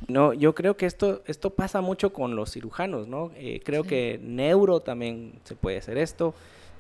No, 0.08 0.34
yo 0.34 0.56
creo 0.56 0.78
que 0.78 0.86
esto, 0.86 1.22
esto 1.26 1.52
pasa 1.52 1.82
mucho 1.82 2.14
con 2.14 2.36
los 2.36 2.52
cirujanos, 2.52 3.08
¿no? 3.08 3.32
Eh, 3.36 3.62
creo 3.64 3.84
que 3.84 4.20
neuro 4.24 4.80
también 4.80 5.40
se 5.44 5.56
puede 5.56 5.78
hacer 5.78 5.98
esto. 5.98 6.34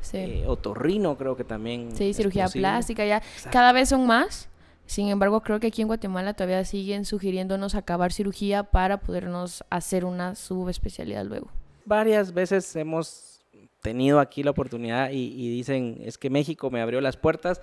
Sí. 0.06 0.18
Eh, 0.18 0.44
otorrino 0.48 1.18
creo 1.18 1.36
que 1.36 1.44
también. 1.44 1.96
Sí, 1.96 2.14
cirugía 2.14 2.48
plástica, 2.48 3.06
ya. 3.06 3.22
Cada 3.52 3.72
vez 3.72 3.90
son 3.90 4.06
más. 4.06 4.50
Sin 4.86 5.08
embargo, 5.08 5.42
creo 5.42 5.60
que 5.60 5.68
aquí 5.68 5.82
en 5.82 5.88
Guatemala 5.88 6.34
todavía 6.34 6.64
siguen 6.64 7.06
sugiriéndonos 7.06 7.74
acabar 7.74 8.14
cirugía 8.14 8.64
para 8.64 9.00
podernos 9.00 9.64
hacer 9.70 10.06
una 10.06 10.36
subespecialidad 10.36 11.26
luego. 11.26 11.50
Varias 11.86 12.34
veces 12.34 12.76
hemos 12.76 13.36
tenido 13.82 14.20
aquí 14.20 14.42
la 14.42 14.50
oportunidad 14.50 15.12
y, 15.12 15.50
dicen, 15.50 16.02
es 16.04 16.18
que 16.18 16.32
México 16.32 16.72
me 16.72 16.82
abrió 16.82 17.02
las 17.02 17.18
puertas 17.18 17.62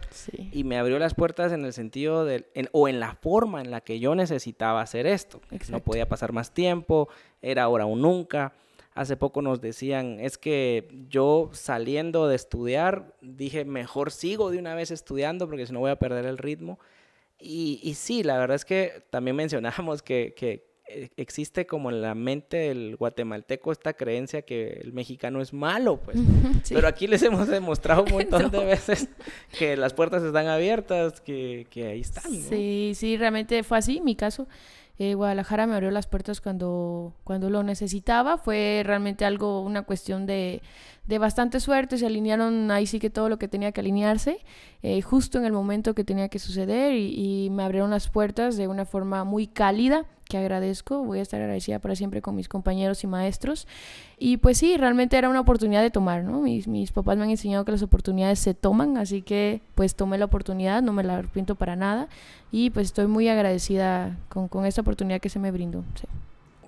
y 0.52 0.62
me 0.62 0.78
abrió 0.78 1.00
las 1.00 1.14
puertas 1.14 1.50
en 1.50 1.64
el 1.64 1.72
sentido 1.72 2.24
del, 2.24 2.46
o 2.70 2.86
en 2.86 3.00
la 3.00 3.16
forma 3.16 3.60
en 3.60 3.72
la 3.72 3.80
que 3.80 3.98
yo 3.98 4.14
necesitaba 4.14 4.82
hacer 4.82 5.06
esto. 5.06 5.40
No 5.68 5.80
podía 5.80 6.08
pasar 6.08 6.32
más 6.32 6.52
tiempo, 6.52 7.08
era 7.40 7.64
ahora 7.64 7.86
o 7.86 7.96
nunca. 7.96 8.52
Hace 8.94 9.16
poco 9.16 9.40
nos 9.40 9.60
decían, 9.60 10.20
es 10.20 10.36
que 10.36 10.88
yo 11.08 11.50
saliendo 11.52 12.28
de 12.28 12.36
estudiar, 12.36 13.16
dije, 13.22 13.64
mejor 13.64 14.10
sigo 14.10 14.50
de 14.50 14.58
una 14.58 14.74
vez 14.74 14.90
estudiando 14.90 15.48
porque 15.48 15.66
si 15.66 15.72
no 15.72 15.80
voy 15.80 15.90
a 15.90 15.98
perder 15.98 16.26
el 16.26 16.38
ritmo. 16.38 16.78
Y, 17.38 17.80
y 17.82 17.94
sí, 17.94 18.22
la 18.22 18.38
verdad 18.38 18.54
es 18.54 18.64
que 18.64 19.04
también 19.10 19.36
mencionábamos 19.36 20.02
que, 20.02 20.34
que 20.36 20.72
eh, 20.88 21.10
existe 21.16 21.66
como 21.66 21.90
en 21.90 22.02
la 22.02 22.14
mente 22.14 22.56
del 22.56 22.96
guatemalteco 22.96 23.72
esta 23.72 23.94
creencia 23.94 24.42
que 24.42 24.80
el 24.82 24.92
mexicano 24.92 25.40
es 25.40 25.52
malo, 25.52 26.00
pues. 26.00 26.18
Pero 26.68 26.86
aquí 26.86 27.06
les 27.06 27.22
hemos 27.22 27.48
demostrado 27.48 28.04
un 28.04 28.12
montón 28.12 28.50
de 28.50 28.64
veces 28.64 29.08
que 29.58 29.76
las 29.76 29.94
puertas 29.94 30.22
están 30.22 30.48
abiertas, 30.48 31.20
que, 31.20 31.66
que 31.70 31.86
ahí 31.86 32.00
están. 32.00 32.30
Sí, 32.30 32.92
sí, 32.94 33.16
realmente 33.16 33.62
fue 33.62 33.78
así 33.78 34.00
mi 34.00 34.16
caso. 34.16 34.48
Eh, 34.98 35.14
Guadalajara 35.14 35.66
me 35.66 35.74
abrió 35.74 35.90
las 35.90 36.06
puertas 36.06 36.40
cuando, 36.40 37.14
cuando 37.24 37.50
lo 37.50 37.62
necesitaba. 37.62 38.38
Fue 38.38 38.82
realmente 38.84 39.24
algo, 39.24 39.62
una 39.62 39.82
cuestión 39.82 40.26
de, 40.26 40.62
de 41.06 41.18
bastante 41.18 41.60
suerte. 41.60 41.98
Se 41.98 42.06
alinearon 42.06 42.70
ahí 42.70 42.86
sí 42.86 42.98
que 42.98 43.10
todo 43.10 43.28
lo 43.28 43.38
que 43.38 43.48
tenía 43.48 43.72
que 43.72 43.80
alinearse, 43.80 44.38
eh, 44.82 45.02
justo 45.02 45.38
en 45.38 45.44
el 45.44 45.52
momento 45.52 45.94
que 45.94 46.04
tenía 46.04 46.28
que 46.28 46.38
suceder 46.38 46.94
y, 46.94 47.46
y, 47.46 47.50
me 47.50 47.64
abrieron 47.64 47.90
las 47.90 48.08
puertas 48.08 48.56
de 48.56 48.68
una 48.68 48.84
forma 48.84 49.24
muy 49.24 49.46
cálida 49.46 50.06
que 50.32 50.38
agradezco. 50.38 51.04
Voy 51.04 51.18
a 51.18 51.22
estar 51.22 51.40
agradecida 51.42 51.78
para 51.78 51.94
siempre 51.94 52.22
con 52.22 52.34
mis 52.34 52.48
compañeros 52.48 53.04
y 53.04 53.06
maestros. 53.06 53.68
Y 54.18 54.38
pues 54.38 54.56
sí, 54.56 54.78
realmente 54.78 55.18
era 55.18 55.28
una 55.28 55.40
oportunidad 55.40 55.82
de 55.82 55.90
tomar, 55.90 56.24
¿no? 56.24 56.40
Mis, 56.40 56.66
mis 56.66 56.90
papás 56.90 57.18
me 57.18 57.24
han 57.24 57.30
enseñado 57.30 57.66
que 57.66 57.72
las 57.72 57.82
oportunidades 57.82 58.38
se 58.38 58.54
toman, 58.54 58.96
así 58.96 59.20
que 59.20 59.60
pues 59.74 59.94
tomé 59.94 60.16
la 60.16 60.24
oportunidad, 60.24 60.80
no 60.80 60.94
me 60.94 61.04
la 61.04 61.18
arrepiento 61.18 61.54
para 61.54 61.76
nada. 61.76 62.08
Y 62.50 62.70
pues 62.70 62.86
estoy 62.86 63.08
muy 63.08 63.28
agradecida 63.28 64.16
con, 64.30 64.48
con 64.48 64.64
esta 64.64 64.80
oportunidad 64.80 65.20
que 65.20 65.28
se 65.28 65.38
me 65.38 65.50
brindó. 65.50 65.84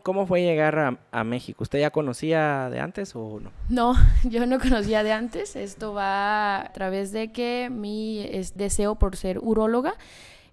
cómo 0.02 0.26
fue 0.26 0.42
llegar 0.42 0.98
a, 1.10 1.24
México? 1.24 1.62
¿Usted 1.62 1.80
ya 1.80 1.90
conocía 1.90 2.68
de 2.68 2.80
antes 2.80 3.16
o 3.16 3.40
no? 3.40 3.50
No, 3.70 3.94
yo 4.24 4.44
no 4.44 4.58
conocía 4.60 5.02
de 5.02 5.12
antes. 5.12 5.56
Esto 5.56 5.94
va 5.94 6.60
a 6.60 6.72
través 6.74 7.12
de 7.12 7.32
que 7.32 7.70
mi 7.70 8.28
deseo 8.56 8.96
por 8.96 9.16
ser 9.16 9.38
uróloga. 9.38 9.94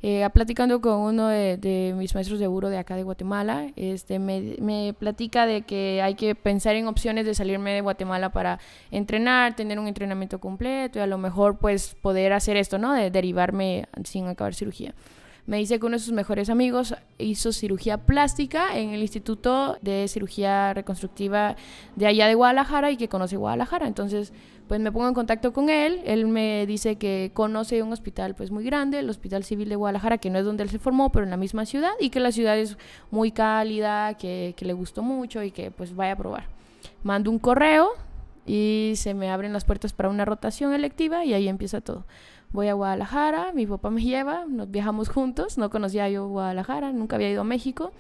Eh, 0.04 0.28
platicando 0.34 0.82
con 0.82 1.00
uno 1.00 1.28
de, 1.28 1.94
mis 1.96 2.16
maestros 2.16 2.40
de 2.40 2.48
uro 2.48 2.70
de 2.70 2.78
acá 2.78 2.96
de 2.96 3.04
Guatemala, 3.04 3.68
este, 3.76 4.18
me, 4.18 4.56
me, 4.60 4.96
platica 4.98 5.46
de 5.46 5.62
que 5.62 6.02
hay 6.02 6.16
que 6.16 6.34
pensar 6.34 6.76
en 6.76 6.88
opciones 6.88 7.26
de 7.26 7.36
salirme 7.36 7.72
de 7.74 7.82
Guatemala 7.82 8.32
para 8.32 8.60
entrenar, 8.90 9.56
tener 9.56 9.78
un 9.78 9.88
entrenamiento 9.88 10.40
completo 10.40 10.98
y 10.98 11.02
a 11.04 11.08
lo 11.08 11.20
mejor 11.20 11.60
pues 11.60 11.96
poder 12.02 12.34
hacer 12.34 12.58
esto, 12.58 12.80
¿no? 12.80 12.94
De 12.94 13.12
derivarme 13.12 13.88
sin 14.04 14.28
acabar 14.28 14.56
cirugía 14.56 14.96
me 15.46 15.58
dice 15.58 15.80
que 15.80 15.86
uno 15.86 15.98
de 15.98 16.04
sus 16.04 16.14
mejores 16.14 16.50
amigos 16.50 16.96
hizo 17.18 17.52
cirugía 17.52 17.98
plástica 17.98 18.78
en 18.78 18.92
el 18.92 19.02
Instituto 19.02 19.78
de 19.82 20.08
Cirugía 20.08 20.74
Reconstructiva 20.74 21.56
de 21.96 22.08
allá 22.08 22.28
de 22.28 22.36
Guadalajara 22.36 22.92
y 22.92 22.98
que 22.98 23.10
conoce 23.10 23.38
Guadalajara. 23.38 23.88
Entonces, 23.88 24.34
pues 24.72 24.80
me 24.80 24.90
pongo 24.90 25.10
en 25.10 25.14
contacto 25.14 25.52
con 25.52 25.70
él. 25.70 26.00
Él 26.06 26.28
me 26.28 26.66
dice 26.66 26.96
que 26.96 27.32
conoce 27.34 27.84
un 27.84 27.92
hospital 27.92 28.36
pues 28.36 28.52
muy 28.52 28.64
grande, 28.64 29.00
el 29.00 29.10
Hospital 29.10 29.44
Civil 29.44 29.68
de 29.68 29.76
Guadalajara, 29.76 30.18
que 30.18 30.30
no 30.30 30.40
es 30.40 30.46
donde 30.46 30.64
él 30.64 30.70
se 30.70 30.80
formó, 30.80 31.12
pero 31.12 31.26
en 31.26 31.30
la 31.30 31.36
misma 31.36 31.66
ciudad 31.66 31.92
y 32.00 32.10
que 32.10 32.22
la 32.22 32.32
ciudad 32.32 32.58
es 32.58 32.78
muy 33.10 33.34
cálida, 33.34 34.14
que, 34.14 34.54
que 34.56 34.64
le 34.64 34.72
gustó 34.72 35.04
mucho 35.04 35.44
y 35.44 35.52
que 35.52 35.72
pues 35.72 35.94
vaya 35.94 36.14
a 36.14 36.16
probar. 36.16 36.46
Mando 37.04 37.30
un 37.32 37.38
correo 37.38 37.90
y 38.46 38.94
se 38.96 39.14
me 39.14 39.30
abren 39.30 39.52
las 39.52 39.66
puertas 39.66 39.92
para 39.92 40.08
una 40.08 40.24
rotación 40.24 40.74
electiva 40.74 41.26
y 41.26 41.34
ahí 41.34 41.50
empieza 41.50 41.82
todo 41.82 42.06
voy 42.54 42.70
a 42.70 42.74
Guadalajara, 42.74 43.52
mi 43.54 43.66
papá 43.66 43.90
me 43.90 44.02
lleva, 44.02 44.46
nos 44.46 44.72
viajamos 44.72 45.10
juntos, 45.10 45.58
no 45.58 45.70
conocía 45.70 46.08
yo 46.10 46.28
Guadalajara, 46.28 46.94
nunca 46.94 47.18
había 47.18 47.30
ido 47.30 47.42
a 47.42 47.46
México, 47.46 47.92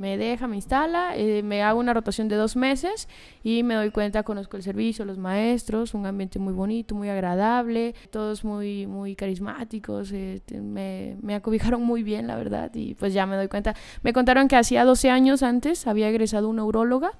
me 0.00 0.16
deja, 0.16 0.48
me 0.48 0.56
instala, 0.56 1.14
eh, 1.14 1.42
me 1.42 1.62
hago 1.62 1.78
una 1.78 1.92
rotación 1.92 2.26
de 2.28 2.36
dos 2.36 2.56
meses 2.56 3.06
y 3.42 3.62
me 3.62 3.74
doy 3.74 3.90
cuenta, 3.90 4.22
conozco 4.22 4.56
el 4.56 4.62
servicio, 4.62 5.04
los 5.04 5.18
maestros, 5.18 5.92
un 5.92 6.06
ambiente 6.06 6.38
muy 6.38 6.54
bonito, 6.54 6.94
muy 6.94 7.10
agradable, 7.10 7.94
todos 8.08 8.42
muy, 8.42 8.86
muy 8.86 9.14
carismáticos, 9.14 10.10
eh, 10.12 10.40
me, 10.52 11.18
me 11.20 11.34
acobijaron 11.34 11.82
muy 11.82 12.02
bien, 12.02 12.26
la 12.26 12.36
verdad, 12.36 12.70
y 12.74 12.94
pues 12.94 13.12
ya 13.12 13.26
me 13.26 13.36
doy 13.36 13.48
cuenta. 13.48 13.76
Me 14.02 14.14
contaron 14.14 14.48
que 14.48 14.56
hacía 14.56 14.86
12 14.86 15.10
años 15.10 15.42
antes 15.42 15.86
había 15.86 16.08
egresado 16.08 16.48
una 16.48 16.62
neuróloga, 16.62 17.12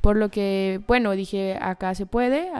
por 0.00 0.16
lo 0.16 0.28
que, 0.28 0.80
bueno, 0.86 1.10
dije, 1.12 1.58
acá 1.60 1.96
se 1.96 2.06
puede, 2.06 2.50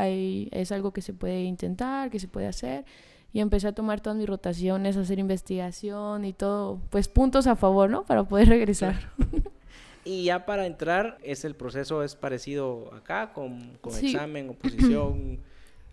es 0.51 0.73
algo 0.73 0.93
que 0.93 1.03
se 1.03 1.13
puede 1.13 1.45
intentar, 1.45 2.11
que 2.11 2.19
se 2.19 2.27
puede 2.27 2.49
hacer 2.49 2.85
y 3.33 3.39
empecé 3.39 3.69
a 3.69 3.73
tomar 3.73 4.01
todas 4.01 4.19
mis 4.19 4.27
rotaciones, 4.27 4.97
a 4.97 5.03
hacer 5.03 5.21
investigación 5.21 6.25
y 6.25 6.33
todo, 6.33 6.81
pues 6.91 7.07
puntos 7.07 7.47
a 7.47 7.55
favor, 7.55 7.91
¿no? 7.91 8.03
Para 8.05 8.25
poder 8.25 8.49
regresar. 8.49 9.13
Y 10.09 10.25
ya 10.25 10.47
para 10.47 10.65
entrar, 10.65 11.19
es 11.23 11.45
el 11.45 11.55
proceso 11.55 12.03
es 12.03 12.17
parecido 12.17 12.91
acá, 12.95 13.35
con, 13.35 13.77
con 13.83 13.95
examen, 13.95 14.49
oposición. 14.49 15.41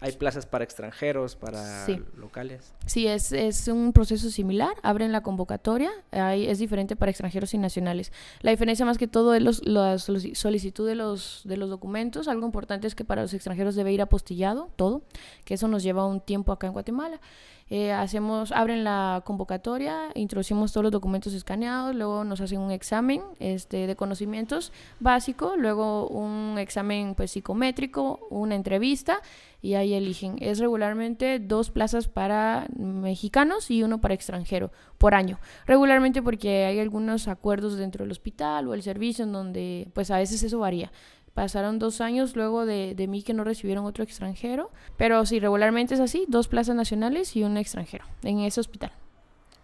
¿Hay 0.06 0.12
plazas 0.12 0.46
para 0.46 0.64
extranjeros, 0.64 1.36
para 1.36 1.88
locales? 2.16 2.74
Sí, 2.86 3.08
es, 3.08 3.32
es, 3.32 3.68
un 3.68 3.92
proceso 3.92 4.30
similar. 4.30 4.76
Abren 4.84 5.12
la 5.12 5.24
convocatoria. 5.24 5.90
Hay, 6.12 6.46
es 6.46 6.60
diferente 6.60 6.96
para 6.96 7.10
extranjeros 7.10 7.56
y 7.56 7.58
nacionales. 7.58 8.12
La 8.42 8.52
diferencia 8.52 8.86
más 8.86 9.00
que 9.00 9.08
todo 9.08 9.34
es 9.34 9.42
los, 9.42 9.66
la 9.66 9.98
solicitud 9.98 10.88
de 10.88 10.94
los, 10.94 11.42
de 11.46 11.58
los 11.58 11.72
documentos. 11.72 12.28
Algo 12.28 12.46
importante 12.46 12.86
es 12.86 12.94
que 12.94 13.04
para 13.04 13.24
los 13.24 13.34
extranjeros 13.34 13.74
debe 13.74 13.94
ir 13.94 14.02
apostillado 14.04 14.70
todo, 14.76 15.02
que 15.44 15.56
eso 15.56 15.68
nos 15.68 15.82
lleva 15.82 16.06
un 16.06 16.22
tiempo 16.22 16.52
acá 16.52 16.68
en 16.68 16.74
Guatemala. 16.74 17.20
Eh, 17.68 17.92
hacemos, 17.92 18.52
abren 18.52 18.84
la 18.84 19.24
convocatoria, 19.26 20.12
introducimos 20.14 20.72
todos 20.72 20.84
los 20.84 20.92
documentos 20.92 21.34
escaneados, 21.34 21.96
luego 21.96 22.24
nos 22.24 22.40
hacen 22.40 22.60
un 22.60 22.70
examen 22.70 23.24
este, 23.40 23.88
de 23.88 23.96
conocimientos 23.96 24.72
básico, 25.00 25.56
luego 25.58 26.08
un 26.08 26.60
examen 26.60 27.16
pues, 27.16 27.32
psicométrico, 27.32 28.20
una 28.30 28.54
entrevista 28.54 29.20
y 29.66 29.74
ahí 29.74 29.96
eligen. 29.96 30.36
Es 30.40 30.60
regularmente 30.60 31.40
dos 31.40 31.72
plazas 31.72 32.08
para 32.08 32.68
mexicanos 32.78 33.72
y 33.72 33.82
uno 33.82 34.00
para 34.00 34.14
extranjero 34.14 34.72
por 35.00 35.16
año. 35.16 35.40
Regularmente 35.66 36.22
porque 36.22 36.66
hay 36.66 36.80
algunos 36.80 37.28
acuerdos 37.28 37.76
dentro 37.76 38.06
del 38.06 38.12
hospital 38.12 38.68
o 38.68 38.76
el 38.76 38.84
servicio 38.84 39.26
en 39.26 39.32
donde 39.32 39.90
pues 39.94 40.12
a 40.12 40.18
veces 40.18 40.44
eso 40.44 40.60
varía. 40.60 40.92
Pasaron 41.34 41.80
dos 41.80 42.00
años 42.00 42.36
luego 42.36 42.68
de, 42.68 42.94
de 42.94 43.08
mí 43.08 43.24
que 43.24 43.34
no 43.34 43.44
recibieron 43.44 43.86
otro 43.86 44.04
extranjero. 44.04 44.70
Pero 44.98 45.26
sí, 45.26 45.40
regularmente 45.40 45.96
es 45.96 46.00
así, 46.00 46.26
dos 46.28 46.48
plazas 46.48 46.76
nacionales 46.76 47.36
y 47.36 47.44
un 47.44 47.58
extranjero 47.58 48.06
en 48.24 48.42
ese 48.42 48.60
hospital. 48.60 48.92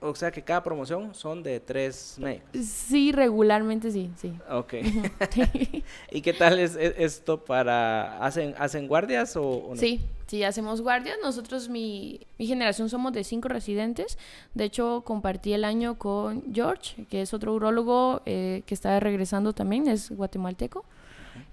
O 0.03 0.15
sea 0.15 0.31
que 0.31 0.41
cada 0.41 0.63
promoción 0.63 1.13
son 1.13 1.43
de 1.43 1.59
tres 1.59 2.15
médicos. 2.17 2.49
Sí, 2.65 3.11
regularmente 3.11 3.91
sí, 3.91 4.09
sí. 4.17 4.33
Ok. 4.49 4.73
¿Y 6.11 6.21
qué 6.21 6.33
tal 6.33 6.57
es, 6.57 6.75
esto 6.75 7.45
para... 7.45 8.17
¿Hacen, 8.25 8.55
hacen 8.57 8.87
guardias 8.87 9.35
o, 9.37 9.67
no? 9.69 9.75
Sí, 9.75 10.01
sí, 10.25 10.43
hacemos 10.43 10.81
guardias. 10.81 11.17
Nosotros, 11.21 11.69
mi, 11.69 12.19
mi 12.39 12.47
generación, 12.47 12.89
somos 12.89 13.13
de 13.13 13.23
cinco 13.23 13.47
residentes. 13.47 14.17
De 14.55 14.63
hecho, 14.63 15.03
compartí 15.05 15.53
el 15.53 15.63
año 15.63 15.99
con 15.99 16.51
George, 16.51 17.05
que 17.05 17.21
es 17.21 17.31
otro 17.35 17.53
urólogo 17.53 18.23
eh, 18.25 18.63
que 18.65 18.73
está 18.73 18.99
regresando 18.99 19.53
también, 19.53 19.87
es 19.87 20.09
guatemalteco. 20.09 20.83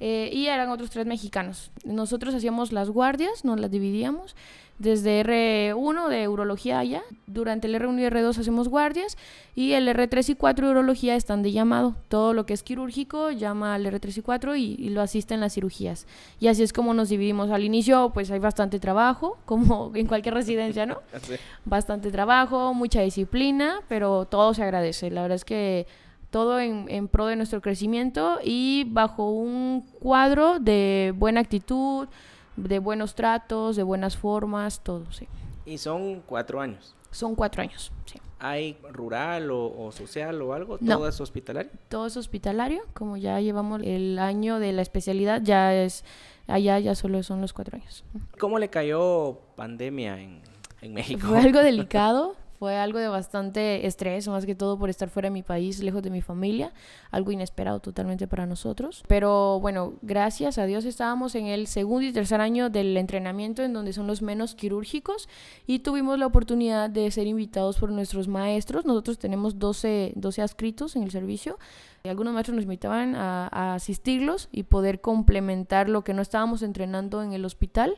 Eh, 0.00 0.30
y 0.32 0.46
eran 0.46 0.70
otros 0.70 0.90
tres 0.90 1.06
mexicanos. 1.06 1.70
Nosotros 1.84 2.34
hacíamos 2.34 2.72
las 2.72 2.90
guardias, 2.90 3.44
nos 3.44 3.58
las 3.60 3.70
dividíamos 3.70 4.34
desde 4.78 5.24
R1 5.24 6.08
de 6.08 6.28
urología 6.28 6.78
allá. 6.78 7.02
Durante 7.26 7.66
el 7.66 7.74
R1 7.74 8.00
y 8.00 8.04
R2 8.04 8.38
hacemos 8.38 8.68
guardias 8.68 9.16
y 9.54 9.72
el 9.72 9.88
R3 9.88 10.30
y 10.30 10.34
4 10.36 10.66
de 10.66 10.72
urología 10.72 11.16
están 11.16 11.42
de 11.42 11.52
llamado. 11.52 11.96
Todo 12.08 12.32
lo 12.32 12.46
que 12.46 12.54
es 12.54 12.62
quirúrgico 12.62 13.30
llama 13.30 13.74
al 13.74 13.86
R3 13.86 14.18
y 14.18 14.22
4 14.22 14.56
y, 14.56 14.88
lo 14.90 15.02
asiste 15.02 15.34
en 15.34 15.40
las 15.40 15.54
cirugías. 15.54 16.06
Y 16.40 16.46
así 16.46 16.62
es 16.62 16.72
como 16.72 16.94
nos 16.94 17.08
dividimos. 17.08 17.50
Al 17.50 17.64
inicio 17.64 18.10
pues 18.14 18.30
hay 18.30 18.38
bastante 18.38 18.78
trabajo, 18.78 19.38
como 19.44 19.92
en 19.94 20.06
cualquier 20.06 20.34
residencia, 20.34 20.86
¿no? 20.86 20.98
Bastante 21.64 22.10
trabajo, 22.10 22.72
mucha 22.72 23.00
disciplina, 23.02 23.80
pero 23.88 24.26
todo 24.26 24.54
se 24.54 24.62
agradece. 24.62 25.10
La 25.10 25.22
verdad 25.22 25.36
es 25.36 25.44
que 25.44 25.86
todo 26.30 26.60
en, 26.60 27.08
pro 27.08 27.26
de 27.26 27.36
nuestro 27.36 27.60
crecimiento 27.60 28.38
y 28.44 28.84
bajo 28.88 29.30
un 29.30 29.86
cuadro 30.00 30.58
de 30.58 31.14
buena 31.16 31.40
actitud, 31.40 32.08
de 32.56 32.78
buenos 32.78 33.14
tratos, 33.14 33.76
de 33.76 33.82
buenas 33.82 34.16
formas, 34.16 34.80
todo, 34.82 35.10
sí. 35.12 35.26
¿Y 35.64 35.78
son 35.78 36.22
cuatro 36.26 36.60
años? 36.60 36.94
Son 37.10 37.34
cuatro 37.34 37.62
años, 37.62 37.92
sí. 38.04 38.20
¿Hay 38.40 38.78
rural 38.92 39.50
o, 39.50 39.90
social 39.90 40.40
o 40.42 40.52
algo? 40.52 40.78
¿Todo 40.78 41.08
es 41.08 41.20
hospitalario? 41.20 41.72
Todo 41.88 42.06
es 42.06 42.16
hospitalario, 42.16 42.82
como 42.94 43.16
ya 43.16 43.40
llevamos 43.40 43.80
el 43.82 44.18
año 44.18 44.60
de 44.60 44.72
la 44.72 44.82
especialidad, 44.82 45.42
ya 45.42 45.74
es, 45.74 46.04
allá 46.46 46.78
ya 46.78 46.94
solo 46.94 47.22
son 47.24 47.40
los 47.40 47.52
cuatro 47.52 47.76
años. 47.76 48.04
¿Cómo 48.38 48.60
le 48.60 48.68
cayó 48.68 49.40
pandemia 49.56 50.20
en, 50.20 50.40
en 50.82 50.94
México? 50.94 51.26
Fue 51.26 51.38
algo 51.38 51.58
delicado, 51.62 52.36
Fue 52.58 52.76
algo 52.76 52.98
de 52.98 53.06
bastante 53.06 53.86
estrés, 53.86 54.26
más 54.26 54.44
que 54.44 54.56
todo 54.56 54.76
por 54.76 54.90
estar 54.90 55.08
fuera 55.10 55.28
de 55.28 55.30
mi 55.30 55.44
país, 55.44 55.80
lejos 55.80 56.02
de 56.02 56.10
mi 56.10 56.22
familia, 56.22 56.72
algo 57.12 57.30
inesperado 57.30 57.78
totalmente 57.78 58.26
para 58.26 58.46
nosotros. 58.46 59.04
Pero 59.06 59.60
bueno, 59.60 59.94
gracias 60.02 60.58
a 60.58 60.66
Dios 60.66 60.84
estábamos 60.84 61.36
en 61.36 61.46
el 61.46 61.68
segundo 61.68 62.04
y 62.04 62.12
tercer 62.12 62.40
año 62.40 62.68
del 62.68 62.96
entrenamiento, 62.96 63.62
en 63.62 63.72
donde 63.72 63.92
son 63.92 64.08
los 64.08 64.22
menos 64.22 64.56
quirúrgicos, 64.56 65.28
y 65.68 65.80
tuvimos 65.80 66.18
la 66.18 66.26
oportunidad 66.26 66.90
de 66.90 67.08
ser 67.12 67.28
invitados 67.28 67.78
por 67.78 67.92
nuestros 67.92 68.26
maestros. 68.26 68.84
Nosotros 68.84 69.18
tenemos 69.20 69.60
12, 69.60 70.14
12 70.16 70.42
adscritos 70.42 70.96
en 70.96 71.04
el 71.04 71.12
servicio. 71.12 71.58
Y 72.02 72.08
algunos 72.08 72.32
maestros 72.32 72.56
nos 72.56 72.64
invitaban 72.64 73.14
a, 73.14 73.48
a 73.52 73.74
asistirlos 73.74 74.48
y 74.50 74.64
poder 74.64 75.00
complementar 75.00 75.88
lo 75.88 76.02
que 76.02 76.14
no 76.14 76.22
estábamos 76.22 76.62
entrenando 76.62 77.22
en 77.22 77.32
el 77.32 77.44
hospital 77.44 77.96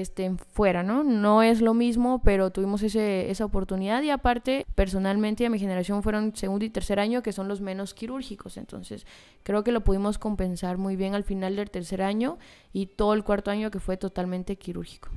este, 0.00 0.34
fuera, 0.52 0.82
¿no? 0.82 1.04
No 1.04 1.42
es 1.42 1.60
lo 1.60 1.74
mismo, 1.74 2.22
pero 2.24 2.50
tuvimos 2.50 2.82
ese, 2.82 3.30
esa 3.30 3.44
oportunidad 3.44 4.02
y 4.02 4.10
aparte, 4.10 4.66
personalmente 4.74 5.44
a 5.44 5.50
mi 5.50 5.58
generación 5.58 6.02
fueron 6.02 6.34
segundo 6.34 6.64
y 6.64 6.70
tercer 6.70 6.98
año, 6.98 7.22
que 7.22 7.32
son 7.32 7.48
los 7.48 7.60
menos 7.60 7.94
quirúrgicos, 7.94 8.56
entonces 8.56 9.06
creo 9.42 9.64
que 9.64 9.72
lo 9.72 9.82
pudimos 9.82 10.18
compensar 10.18 10.78
muy 10.78 10.96
bien 10.96 11.14
al 11.14 11.24
final 11.24 11.56
del 11.56 11.70
tercer 11.70 12.02
año 12.02 12.38
y 12.72 12.86
todo 12.86 13.14
el 13.14 13.24
cuarto 13.24 13.50
año 13.50 13.70
que 13.70 13.80
fue 13.80 13.96
totalmente 13.96 14.56
quirúrgico. 14.56 15.08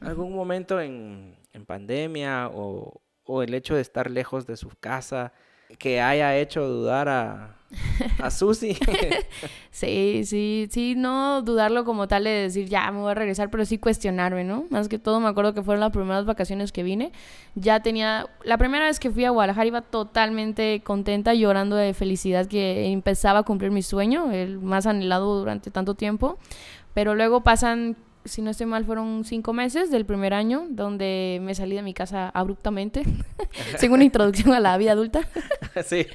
¿Algún 0.00 0.34
momento 0.34 0.80
en, 0.80 1.34
en 1.52 1.64
pandemia 1.64 2.50
o, 2.52 3.00
o 3.24 3.42
el 3.42 3.54
hecho 3.54 3.74
de 3.74 3.80
estar 3.80 4.10
lejos 4.10 4.46
de 4.46 4.56
su 4.56 4.68
casa 4.80 5.32
que 5.76 6.00
haya 6.00 6.36
hecho 6.36 6.66
dudar 6.66 7.08
a, 7.08 7.58
a 8.20 8.30
Susi. 8.30 8.76
sí, 9.70 10.22
sí, 10.24 10.68
sí, 10.70 10.94
no 10.96 11.42
dudarlo 11.42 11.84
como 11.84 12.08
tal 12.08 12.24
de 12.24 12.30
decir 12.30 12.68
ya 12.68 12.90
me 12.90 13.00
voy 13.00 13.10
a 13.10 13.14
regresar, 13.14 13.50
pero 13.50 13.64
sí 13.64 13.78
cuestionarme, 13.78 14.44
¿no? 14.44 14.64
Más 14.70 14.88
que 14.88 14.98
todo 14.98 15.20
me 15.20 15.28
acuerdo 15.28 15.54
que 15.54 15.62
fueron 15.62 15.80
las 15.80 15.92
primeras 15.92 16.24
vacaciones 16.24 16.72
que 16.72 16.82
vine. 16.82 17.12
Ya 17.54 17.80
tenía, 17.80 18.26
la 18.44 18.56
primera 18.56 18.86
vez 18.86 18.98
que 18.98 19.10
fui 19.10 19.24
a 19.24 19.30
Guadalajara 19.30 19.66
iba 19.66 19.82
totalmente 19.82 20.80
contenta, 20.82 21.34
llorando 21.34 21.76
de 21.76 21.92
felicidad 21.92 22.46
que 22.46 22.86
empezaba 22.86 23.40
a 23.40 23.42
cumplir 23.42 23.70
mi 23.70 23.82
sueño, 23.82 24.32
el 24.32 24.58
más 24.58 24.86
anhelado 24.86 25.38
durante 25.38 25.70
tanto 25.70 25.94
tiempo. 25.94 26.38
Pero 26.94 27.14
luego 27.14 27.42
pasan 27.42 27.96
si 28.28 28.42
no 28.42 28.50
estoy 28.50 28.66
mal, 28.66 28.84
fueron 28.84 29.24
cinco 29.24 29.52
meses 29.52 29.90
del 29.90 30.06
primer 30.06 30.34
año 30.34 30.66
donde 30.70 31.40
me 31.42 31.54
salí 31.54 31.74
de 31.74 31.82
mi 31.82 31.94
casa 31.94 32.28
abruptamente, 32.28 33.02
según 33.76 33.96
una 33.96 34.04
introducción 34.04 34.52
a 34.52 34.60
la 34.60 34.76
vida 34.76 34.92
adulta. 34.92 35.20
sí. 35.84 36.06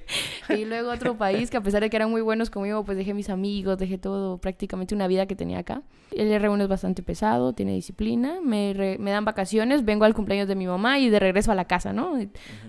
Y 0.50 0.66
luego 0.66 0.92
otro 0.92 1.18
país 1.18 1.50
que 1.50 1.58
a 1.58 1.62
pesar 1.62 1.82
de 1.82 1.90
que 1.90 1.96
eran 1.96 2.10
muy 2.10 2.22
buenos 2.22 2.50
conmigo, 2.50 2.84
pues 2.86 2.98
dejé 2.98 3.14
mis 3.14 3.30
amigos, 3.30 3.78
dejé 3.78 3.98
todo, 3.98 4.38
prácticamente 4.38 4.96
una 4.96 5.08
vida 5.08 5.26
que 5.26 5.36
tenía 5.36 5.60
acá. 5.60 5.82
El 6.12 6.30
R1 6.32 6.62
es 6.62 6.68
bastante 6.68 7.02
pesado, 7.02 7.54
tiene 7.54 7.74
disciplina, 7.74 8.40
me, 8.42 8.98
me 9.00 9.12
dan 9.12 9.26
vacaciones, 9.26 9.84
vengo 9.84 10.06
al 10.06 10.14
cumpleaños 10.14 10.48
de 10.48 10.56
mi 10.56 10.68
mamá 10.68 11.00
y 11.00 11.10
de 11.10 11.20
regreso 11.20 11.52
a 11.52 11.56
la 11.56 11.66
casa, 11.66 11.92
¿no? 11.92 12.20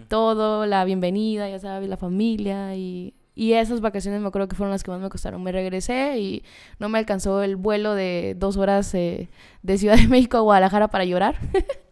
Todo, 0.09 0.67
la 0.67 0.85
bienvenida, 0.85 1.49
ya 1.49 1.59
sabes, 1.59 1.89
la 1.89 1.97
familia 1.97 2.75
y 2.75 3.15
y 3.35 3.53
esas 3.55 3.81
vacaciones 3.81 4.21
me 4.21 4.29
acuerdo 4.29 4.49
que 4.49 4.57
fueron 4.57 4.71
las 4.71 4.85
que 4.85 4.91
más 4.91 5.01
me 5.01 5.09
costaron. 5.09 5.43
Me 5.43 5.53
regresé 5.53 6.19
y 6.19 6.45
no 6.79 6.89
me 6.89 6.99
alcanzó 6.99 7.43
el 7.43 7.57
vuelo 7.57 7.95
de 7.95 8.37
dos 8.39 8.57
horas 8.57 8.95
eh, 8.95 9.29
de 9.63 9.79
Ciudad 9.79 9.97
de 9.97 10.07
México 10.07 10.37
a 10.37 10.41
Guadalajara 10.41 10.89
para 10.89 11.05
llorar. 11.05 11.37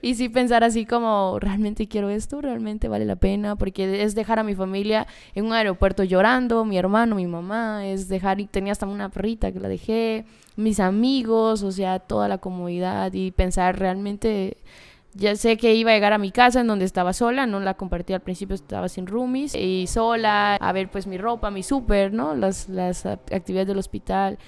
Y 0.00 0.14
sí 0.14 0.28
pensar 0.28 0.64
así 0.64 0.86
como, 0.86 1.38
¿realmente 1.38 1.86
quiero 1.86 2.08
esto? 2.08 2.40
¿Realmente 2.40 2.88
vale 2.88 3.04
la 3.04 3.16
pena? 3.16 3.54
Porque 3.56 4.02
es 4.02 4.14
dejar 4.14 4.38
a 4.38 4.44
mi 4.44 4.54
familia 4.54 5.06
en 5.34 5.44
un 5.44 5.52
aeropuerto 5.52 6.04
llorando, 6.04 6.64
mi 6.64 6.78
hermano, 6.78 7.16
mi 7.16 7.26
mamá, 7.26 7.86
es 7.86 8.08
dejar, 8.08 8.40
y 8.40 8.46
tenía 8.46 8.72
hasta 8.72 8.86
una 8.86 9.10
perrita 9.10 9.52
que 9.52 9.60
la 9.60 9.68
dejé, 9.68 10.24
mis 10.56 10.80
amigos, 10.80 11.62
o 11.62 11.70
sea, 11.72 11.98
toda 11.98 12.28
la 12.28 12.38
comodidad 12.38 13.12
y 13.12 13.30
pensar 13.30 13.78
realmente 13.78 14.56
ya 15.14 15.36
sé 15.36 15.56
que 15.56 15.74
iba 15.74 15.90
a 15.90 15.94
llegar 15.94 16.12
a 16.12 16.18
mi 16.18 16.30
casa 16.30 16.60
en 16.60 16.66
donde 16.66 16.84
estaba 16.84 17.12
sola, 17.12 17.46
no 17.46 17.60
la 17.60 17.74
compartí 17.74 18.12
al 18.12 18.20
principio, 18.20 18.54
estaba 18.54 18.88
sin 18.88 19.06
roomies 19.06 19.54
y 19.54 19.86
sola, 19.86 20.56
a 20.56 20.72
ver 20.72 20.90
pues 20.90 21.06
mi 21.06 21.18
ropa, 21.18 21.50
mi 21.50 21.62
súper, 21.62 22.12
¿no? 22.12 22.34
Las, 22.34 22.68
las 22.68 23.06
actividades 23.06 23.68
del 23.68 23.78
hospital. 23.78 24.38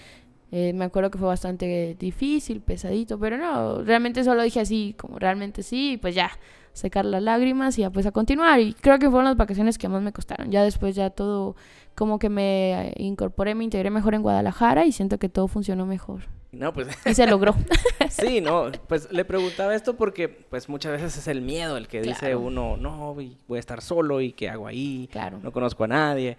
Eh, 0.50 0.72
me 0.72 0.85
acuerdo 0.85 1.11
que 1.11 1.18
fue 1.18 1.27
bastante 1.27 1.96
difícil, 1.98 2.61
pesadito, 2.61 3.18
pero 3.18 3.37
no, 3.37 3.83
realmente 3.83 4.22
solo 4.22 4.42
dije 4.42 4.61
así, 4.61 4.94
como 4.96 5.18
realmente 5.18 5.62
sí, 5.64 5.98
pues 6.00 6.14
ya, 6.14 6.31
secar 6.72 7.05
las 7.05 7.22
lágrimas 7.22 7.79
y 7.79 7.83
ya 7.83 7.90
pues 7.90 8.07
a 8.07 8.12
continuar. 8.12 8.61
Y 8.61 8.74
creo 8.74 8.98
que 8.98 9.11
fueron 9.11 9.24
las 9.24 9.37
vacaciones 9.37 9.79
que 9.79 9.88
más 9.88 10.03
me 10.03 10.12
costaron. 10.12 10.50
Ya 10.50 10.62
después 10.62 10.94
ya 10.94 11.11
todo, 11.11 11.57
como 11.94 12.18
que 12.18 12.29
me 12.29 12.92
incorporé, 12.98 13.55
me 13.55 13.64
integré 13.64 13.90
mejor 13.90 14.14
en 14.14 14.22
Guadalajara 14.22 14.85
y 14.87 14.92
siento 14.92 15.18
que 15.18 15.29
todo 15.29 15.48
funcionó 15.48 15.87
mejor. 15.87 16.29
No, 16.55 16.73
pues... 16.73 16.88
Y 17.05 17.14
se 17.14 17.27
logró. 17.27 17.55
sí, 18.11 18.40
no, 18.40 18.71
pues 18.88 19.11
le 19.11 19.25
preguntaba 19.25 19.75
esto 19.75 19.97
porque 19.97 20.29
pues 20.29 20.69
muchas 20.69 20.93
veces 20.93 21.17
es 21.17 21.29
el 21.29 21.40
miedo 21.40 21.77
el 21.77 21.88
que 21.88 22.01
dice 22.03 22.37
uno, 22.37 22.77
no, 22.77 23.14
voy 23.14 23.57
a 23.57 23.59
estar 23.59 23.81
solo 23.81 24.21
y 24.21 24.33
qué 24.33 24.49
hago 24.49 24.67
ahí, 24.67 25.09
claro. 25.11 25.38
no 25.43 25.53
conozco 25.53 25.85
a 25.85 25.88
nadie. 25.88 26.37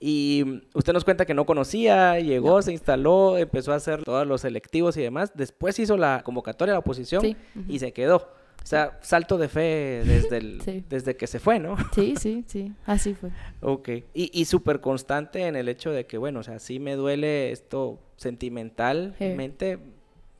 Y 0.00 0.62
usted 0.74 0.92
nos 0.92 1.04
cuenta 1.04 1.26
que 1.26 1.34
no 1.34 1.44
conocía, 1.44 2.20
llegó, 2.20 2.62
se 2.62 2.70
instaló, 2.70 3.36
empezó 3.36 3.72
a 3.72 3.76
hacer 3.76 4.04
todos 4.04 4.26
los 4.26 4.42
selectivos 4.42 4.96
y 4.96 5.02
demás. 5.02 5.32
Después 5.34 5.78
hizo 5.80 5.96
la 5.96 6.22
convocatoria 6.22 6.72
a 6.72 6.76
la 6.76 6.80
oposición 6.80 7.36
y 7.68 7.78
se 7.80 7.92
quedó. 7.92 8.37
O 8.62 8.66
sea, 8.66 8.98
salto 9.00 9.38
de 9.38 9.48
fe 9.48 10.02
desde, 10.04 10.36
el, 10.36 10.84
desde 10.88 11.16
que 11.16 11.26
se 11.26 11.38
fue, 11.38 11.58
¿no? 11.58 11.76
Sí, 11.94 12.14
sí, 12.20 12.44
sí, 12.46 12.72
así 12.84 13.14
fue. 13.14 13.30
ok. 13.60 13.88
Y, 14.14 14.30
y 14.32 14.44
súper 14.44 14.80
constante 14.80 15.46
en 15.46 15.56
el 15.56 15.68
hecho 15.68 15.90
de 15.90 16.06
que, 16.06 16.18
bueno, 16.18 16.40
o 16.40 16.42
sea, 16.42 16.58
sí 16.58 16.78
me 16.78 16.94
duele 16.94 17.50
esto 17.50 17.98
sentimentalmente, 18.16 19.78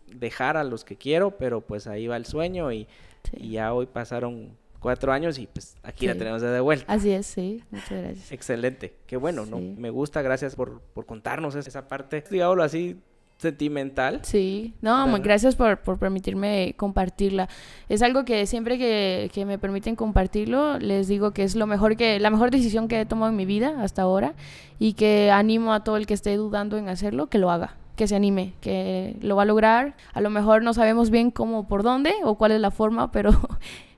dejar 0.07 0.57
a 0.57 0.65
los 0.65 0.85
que 0.85 0.97
quiero, 0.97 1.39
pero 1.39 1.61
pues 1.61 1.87
ahí 1.87 2.07
va 2.07 2.17
el 2.17 2.27
sueño 2.27 2.73
y, 2.73 2.87
ya 3.33 3.75
hoy 3.75 3.87
pasaron 3.87 4.57
cuatro 4.79 5.13
años 5.13 5.39
y 5.39 5.47
pues 5.47 5.77
aquí 5.83 6.07
la 6.07 6.15
tenemos 6.15 6.41
de 6.41 6.61
vuelta. 6.61 6.91
Así 6.91 7.11
es, 7.11 7.27
sí, 7.27 7.63
muchas 7.71 7.91
gracias. 7.91 8.33
Excelente, 8.33 8.95
qué 9.07 9.17
bueno, 9.17 9.45
¿no? 9.45 9.59
Me 9.59 9.91
gusta, 9.91 10.23
gracias 10.23 10.55
por, 10.55 10.81
por 10.81 11.05
contarnos 11.07 11.55
esa 11.55 11.89
parte, 11.89 12.25
digámoslo 12.31 12.63
así, 12.63 12.97
sentimental. 13.39 14.21
Sí, 14.23 14.75
no, 14.83 15.07
gracias 15.21 15.57
por, 15.57 15.79
por, 15.79 15.99
permitirme 15.99 16.75
compartirla. 16.77 17.49
Es 17.89 18.03
algo 18.03 18.25
que 18.25 18.47
siempre 18.47 18.79
que, 18.79 19.31
que, 19.33 19.47
me 19.47 19.59
permiten 19.59 19.97
compartirlo, 19.97 20.79
les 20.79 21.09
digo 21.09 21.31
que 21.31 21.45
es 21.45 21.55
lo 21.55 21.67
mejor 21.67 21.97
que, 21.97 22.19
la 22.19 22.31
mejor 22.31 22.51
decisión 22.51 22.89
que 22.89 23.01
he 23.01 23.07
tomado 23.07 23.31
en 23.31 23.37
mi 23.37 23.47
vida 23.47 23.83
hasta 23.83 24.03
ahora 24.03 24.35
y 24.79 24.95
que 24.95 25.31
animo 25.31 25.73
a 25.73 25.85
todo 25.85 25.97
el 25.97 26.07
que 26.07 26.15
esté 26.15 26.37
dudando 26.37 26.77
en 26.77 26.89
hacerlo, 26.89 27.29
que 27.29 27.39
lo 27.39 27.51
haga 27.51 27.77
que 27.99 28.07
se 28.07 28.15
anime, 28.15 28.55
que 28.61 29.17
lo 29.21 29.35
va 29.35 29.43
a 29.43 29.45
lograr. 29.45 29.97
A 30.15 30.21
lo 30.21 30.31
mejor 30.31 30.63
no 30.63 30.73
sabemos 30.73 31.11
bien 31.11 31.33
cómo, 31.33 31.67
por 31.67 31.83
dónde 31.83 32.15
o 32.23 32.37
cuál 32.37 32.53
es 32.53 32.61
la 32.61 32.71
forma, 32.71 33.11
pero 33.13 33.33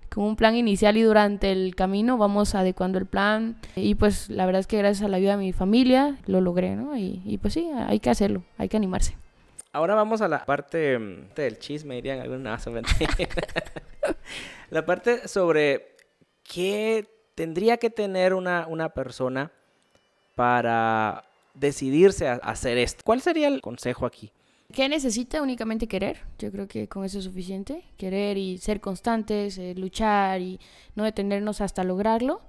con 0.09 0.25
un 0.25 0.37
plan 0.37 0.57
inicial 0.57 0.97
y 0.97 1.03
durante 1.03 1.53
el 1.53 1.75
camino 1.77 2.17
vamos 2.17 2.55
adecuando 2.55 2.99
el 2.99 3.05
plan. 3.05 3.57
Y 3.77 3.97
pues 3.97 4.31
la 4.31 4.47
verdad 4.47 4.61
es 4.61 4.67
que 4.67 4.79
gracias 4.79 5.05
a 5.05 5.09
la 5.09 5.19
ayuda 5.19 5.33
de 5.33 5.45
mi 5.45 5.53
familia 5.53 6.17
lo 6.27 6.41
logré, 6.41 6.77
¿no? 6.77 6.97
Y, 6.97 7.21
y 7.27 7.37
pues 7.37 7.53
sí, 7.53 7.69
hay 7.77 8.01
que 8.01 8.09
hacerlo, 8.09 8.43
hay 8.57 8.71
que 8.71 8.79
animarse. 8.79 9.17
Ahora 9.73 9.95
vamos 9.95 10.21
a 10.21 10.29
la 10.29 10.45
parte 10.45 10.99
mm, 10.99 11.35
del 11.35 11.59
chisme, 11.59 11.97
dirían 11.97 12.21
algunas. 12.21 12.67
la 14.71 14.85
parte 14.85 15.29
sobre 15.29 15.97
qué 16.43 17.07
tendría 17.35 17.77
que 17.77 17.91
tener 17.91 18.35
una, 18.35 18.67
una 18.67 18.89
persona 18.89 19.53
para 20.35 21.25
decidirse 21.55 22.29
a 22.29 22.35
hacer 22.35 22.79
esto. 22.79 23.03
¿Cuál 23.05 23.21
sería 23.21 23.49
el 23.49 23.61
consejo 23.61 24.07
aquí? 24.07 24.33
¿Qué 24.73 24.89
necesita? 24.89 25.43
Únicamente 25.43 25.89
querer. 25.89 26.19
Yo 26.39 26.53
creo 26.53 26.69
que 26.69 26.89
con 26.89 27.05
eso 27.05 27.19
es 27.19 27.25
suficiente. 27.25 27.85
Querer 27.97 28.39
y 28.39 28.59
ser 28.59 28.81
constantes, 28.81 29.59
eh, 29.59 29.75
luchar 29.77 30.41
y 30.41 30.61
no 30.95 31.05
detenernos 31.05 31.61
hasta 31.61 31.83
lograrlo. 31.83 32.41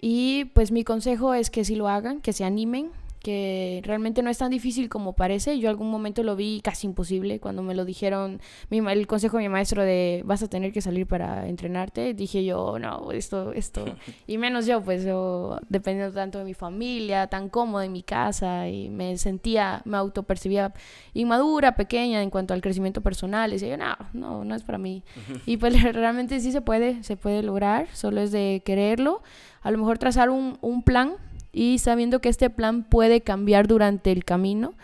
Y 0.00 0.46
pues 0.46 0.72
mi 0.72 0.82
consejo 0.82 1.34
es 1.34 1.50
que 1.50 1.64
si 1.64 1.76
lo 1.76 1.88
hagan, 1.88 2.20
que 2.20 2.32
se 2.32 2.44
animen, 2.44 2.90
que 3.22 3.80
realmente 3.84 4.22
no 4.22 4.30
es 4.30 4.38
tan 4.38 4.50
difícil 4.50 4.88
como 4.88 5.14
parece. 5.14 5.58
Yo 5.58 5.70
algún 5.70 5.90
momento 5.90 6.22
lo 6.22 6.36
vi 6.36 6.60
casi 6.62 6.86
imposible 6.86 7.40
cuando 7.40 7.62
me 7.62 7.74
lo 7.74 7.84
dijeron, 7.84 8.40
mi, 8.68 8.78
el 8.78 9.06
consejo 9.06 9.36
de 9.36 9.44
mi 9.44 9.48
maestro 9.48 9.82
de 9.82 10.22
vas 10.24 10.42
a 10.42 10.48
tener 10.48 10.72
que 10.72 10.80
salir 10.80 11.06
para 11.06 11.48
entrenarte. 11.48 12.14
Dije 12.14 12.44
yo, 12.44 12.78
no, 12.78 13.12
esto, 13.12 13.52
esto. 13.52 13.84
y 14.26 14.38
menos 14.38 14.66
yo, 14.66 14.82
pues 14.82 15.04
yo 15.04 15.58
dependiendo 15.68 16.12
tanto 16.12 16.38
de 16.38 16.44
mi 16.44 16.54
familia, 16.54 17.28
tan 17.28 17.48
cómoda 17.48 17.84
en 17.84 17.92
mi 17.92 18.02
casa 18.02 18.68
y 18.68 18.88
me 18.88 19.16
sentía, 19.16 19.82
me 19.84 19.96
autopercibía 19.96 20.72
inmadura, 21.14 21.76
pequeña 21.76 22.22
en 22.22 22.30
cuanto 22.30 22.54
al 22.54 22.60
crecimiento 22.60 23.00
personal. 23.00 23.50
Y 23.50 23.54
decía 23.54 23.70
yo, 23.70 23.76
no, 23.76 23.96
no, 24.12 24.44
no 24.44 24.54
es 24.54 24.64
para 24.64 24.78
mí. 24.78 25.04
y 25.46 25.56
pues 25.58 25.80
realmente 25.92 26.40
sí 26.40 26.50
se 26.50 26.60
puede, 26.60 27.02
se 27.04 27.16
puede 27.16 27.42
lograr, 27.42 27.86
solo 27.92 28.20
es 28.20 28.32
de 28.32 28.62
quererlo. 28.64 29.22
A 29.62 29.70
lo 29.70 29.78
mejor 29.78 29.98
trazar 29.98 30.28
un, 30.28 30.58
un 30.60 30.82
plan 30.82 31.12
y 31.52 31.78
sabiendo 31.78 32.20
que 32.20 32.30
este 32.30 32.50
plan 32.50 32.82
puede 32.84 33.20
cambiar 33.20 33.68
durante 33.68 34.10
el 34.10 34.24
camino, 34.24 34.74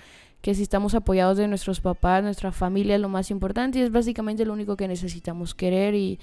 que 0.40 0.54
si 0.54 0.62
estamos 0.62 0.94
apoyados 0.94 1.36
de 1.36 1.48
nuestros 1.48 1.80
papás, 1.80 2.22
nuestra 2.22 2.52
familia 2.52 2.94
es 2.94 3.00
lo 3.00 3.08
más 3.08 3.30
importante 3.30 3.78
y 3.78 3.82
es 3.82 3.90
básicamente 3.90 4.44
lo 4.44 4.52
único 4.52 4.76
que 4.76 4.86
necesitamos, 4.86 5.54
querer 5.54 5.94
y, 5.94 6.18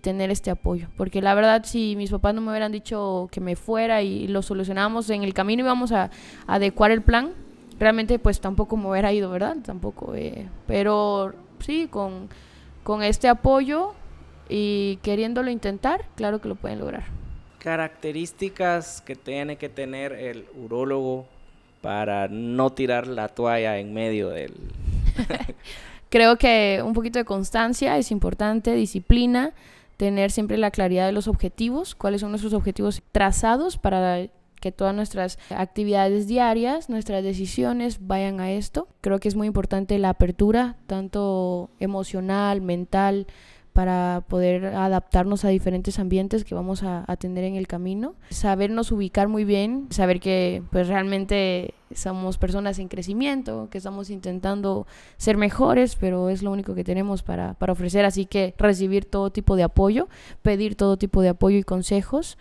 tener 0.00 0.30
este 0.30 0.50
apoyo. 0.50 0.88
Porque 0.96 1.20
la 1.20 1.34
verdad, 1.34 1.64
si 1.64 1.94
mis 1.96 2.10
papás 2.10 2.34
no 2.34 2.40
me 2.40 2.50
hubieran 2.50 2.72
dicho 2.72 3.28
que 3.30 3.40
me 3.40 3.56
fuera 3.56 4.02
y 4.02 4.28
lo 4.28 4.42
solucionamos 4.42 5.10
en 5.10 5.22
el 5.22 5.34
camino 5.34 5.62
y 5.62 5.66
vamos 5.66 5.92
a, 5.92 6.10
adecuar 6.46 6.92
el 6.92 7.02
plan, 7.02 7.32
realmente 7.78 8.18
pues 8.18 8.40
tampoco 8.40 8.76
me 8.76 8.88
hubiera 8.88 9.12
ido, 9.12 9.30
¿verdad? 9.30 9.56
Tampoco. 9.62 10.14
Eh, 10.14 10.48
pero 10.66 11.34
sí, 11.60 11.88
con, 11.88 12.28
con 12.84 13.02
este 13.02 13.28
apoyo 13.28 13.94
y 14.48 14.98
queriéndolo 15.02 15.50
intentar, 15.50 16.06
claro 16.14 16.40
que 16.40 16.48
lo 16.48 16.54
pueden 16.54 16.78
lograr 16.78 17.17
características 17.58 19.00
que 19.00 19.16
tiene 19.16 19.56
que 19.56 19.68
tener 19.68 20.12
el 20.12 20.46
urólogo 20.56 21.26
para 21.80 22.28
no 22.28 22.70
tirar 22.70 23.06
la 23.06 23.28
toalla 23.28 23.78
en 23.78 23.92
medio 23.92 24.30
del... 24.30 24.54
Creo 26.10 26.38
que 26.38 26.80
un 26.84 26.94
poquito 26.94 27.18
de 27.18 27.24
constancia 27.24 27.98
es 27.98 28.10
importante, 28.10 28.74
disciplina, 28.74 29.52
tener 29.98 30.30
siempre 30.30 30.56
la 30.56 30.70
claridad 30.70 31.06
de 31.06 31.12
los 31.12 31.28
objetivos, 31.28 31.94
cuáles 31.94 32.22
son 32.22 32.30
nuestros 32.30 32.54
objetivos 32.54 33.02
trazados 33.12 33.76
para 33.76 34.28
que 34.60 34.72
todas 34.72 34.94
nuestras 34.94 35.38
actividades 35.50 36.26
diarias, 36.26 36.88
nuestras 36.88 37.22
decisiones 37.22 38.06
vayan 38.06 38.40
a 38.40 38.50
esto. 38.52 38.88
Creo 39.00 39.20
que 39.20 39.28
es 39.28 39.36
muy 39.36 39.46
importante 39.46 39.98
la 39.98 40.10
apertura, 40.10 40.76
tanto 40.86 41.70
emocional, 41.78 42.60
mental, 42.60 43.26
para 43.78 44.24
poder 44.26 44.74
adaptarnos 44.74 45.44
a 45.44 45.50
diferentes 45.50 46.00
ambientes 46.00 46.42
que 46.42 46.56
vamos 46.56 46.82
a, 46.82 47.04
tener 47.16 47.44
en 47.44 47.54
el 47.54 47.68
camino. 47.68 48.16
Sabernos 48.28 48.90
ubicar 48.90 49.28
muy 49.28 49.44
bien, 49.44 49.86
saber 49.90 50.18
que 50.18 50.64
pues 50.72 50.88
realmente 50.88 51.74
somos 51.94 52.38
personas 52.38 52.80
en 52.80 52.88
crecimiento, 52.88 53.68
que 53.70 53.78
estamos 53.78 54.10
intentando 54.10 54.88
ser 55.16 55.36
mejores, 55.36 55.94
pero 55.94 56.28
es 56.28 56.42
lo 56.42 56.50
único 56.50 56.74
que 56.74 56.82
tenemos 56.82 57.22
para, 57.22 57.54
para 57.54 57.72
ofrecer, 57.72 58.04
así 58.04 58.26
que 58.26 58.52
recibir 58.58 59.04
todo 59.04 59.30
tipo 59.30 59.54
de 59.54 59.62
apoyo, 59.62 60.08
pedir 60.42 60.74
todo 60.74 60.96
tipo 60.96 61.22
de 61.22 61.28
apoyo 61.28 61.56
y 61.56 61.62
consejos 61.62 62.36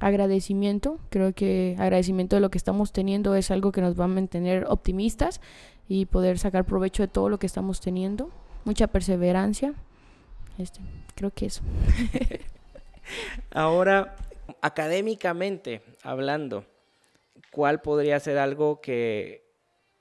agradecimiento. 0.00 0.98
Creo 1.10 1.34
que 1.34 1.76
agradecimiento 1.78 2.36
de 2.36 2.40
lo 2.40 2.50
que 2.50 2.56
estamos 2.56 2.90
teniendo 2.92 3.34
es 3.34 3.50
algo 3.50 3.70
que 3.70 3.82
nos 3.82 4.00
va 4.00 4.04
a 4.04 4.08
mantener 4.08 4.64
optimistas 4.66 5.42
y 5.90 6.06
poder 6.06 6.38
sacar 6.38 6.64
provecho 6.64 7.02
de 7.02 7.08
todo 7.08 7.28
lo 7.28 7.38
que 7.38 7.46
estamos 7.46 7.82
teniendo. 7.82 8.30
Mucha 8.64 8.86
perseverancia, 8.86 9.74
este, 10.60 10.80
creo 11.14 11.30
que 11.30 11.46
eso. 11.46 11.62
Ahora, 13.50 14.16
académicamente 14.60 15.82
hablando, 16.02 16.64
¿cuál 17.50 17.80
podría 17.80 18.20
ser 18.20 18.38
algo 18.38 18.80
que 18.80 19.50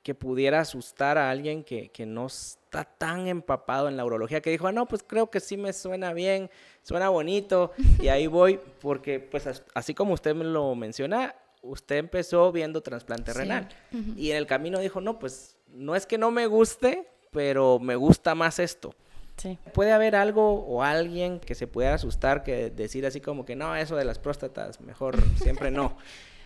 que 0.04 0.16
pudiera 0.16 0.62
asustar 0.62 1.18
a 1.18 1.30
alguien 1.30 1.64
que, 1.64 1.92
no 2.08 2.28
está 2.28 2.84
tan 2.84 3.28
empapado 3.28 3.90
en 3.90 3.98
la 3.98 4.06
urología, 4.06 4.42
que 4.42 4.50
dijo, 4.50 4.68
ah, 4.68 4.72
no, 4.72 4.88
pues 4.88 5.04
creo 5.06 5.30
que 5.30 5.40
sí 5.40 5.58
me 5.58 5.74
suena 5.74 6.14
bien, 6.14 6.50
suena 6.84 7.10
bonito, 7.10 7.74
y 8.00 8.08
ahí 8.08 8.28
voy, 8.28 8.60
porque 8.82 9.20
pues 9.20 9.48
así 9.74 9.94
como 9.94 10.14
usted 10.14 10.34
me 10.34 10.46
lo 10.46 10.74
menciona, 10.76 11.36
usted 11.62 11.98
empezó 11.98 12.52
viendo 12.52 12.82
trasplante 12.82 13.34
renal, 13.34 13.68
y 14.16 14.32
en 14.32 14.38
el 14.38 14.48
camino 14.48 14.80
dijo, 14.80 15.02
no, 15.02 15.20
pues 15.20 15.58
no 15.68 15.96
es 15.96 16.06
que 16.06 16.18
no 16.18 16.32
me 16.32 16.48
guste, 16.48 17.08
pero 17.32 17.78
me 17.78 17.96
gusta 17.96 18.34
más 18.36 18.58
esto. 18.60 18.96
Sí. 19.40 19.58
¿Puede 19.74 19.94
haber 19.94 20.16
algo 20.16 20.66
o 20.66 20.84
alguien 20.84 21.40
que 21.40 21.56
se 21.56 21.66
pueda 21.66 21.94
asustar, 21.94 22.44
que 22.44 22.70
decir 22.70 23.06
así 23.06 23.22
como 23.22 23.46
que 23.46 23.56
no, 23.56 23.76
eso 23.76 23.96
de 23.96 24.04
las 24.04 24.20
próstatas, 24.20 24.82
mejor 24.82 25.18
siempre 25.42 25.72
no? 25.72 25.96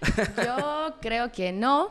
Yo 0.46 0.96
creo 1.02 1.32
que 1.32 1.52
no, 1.52 1.90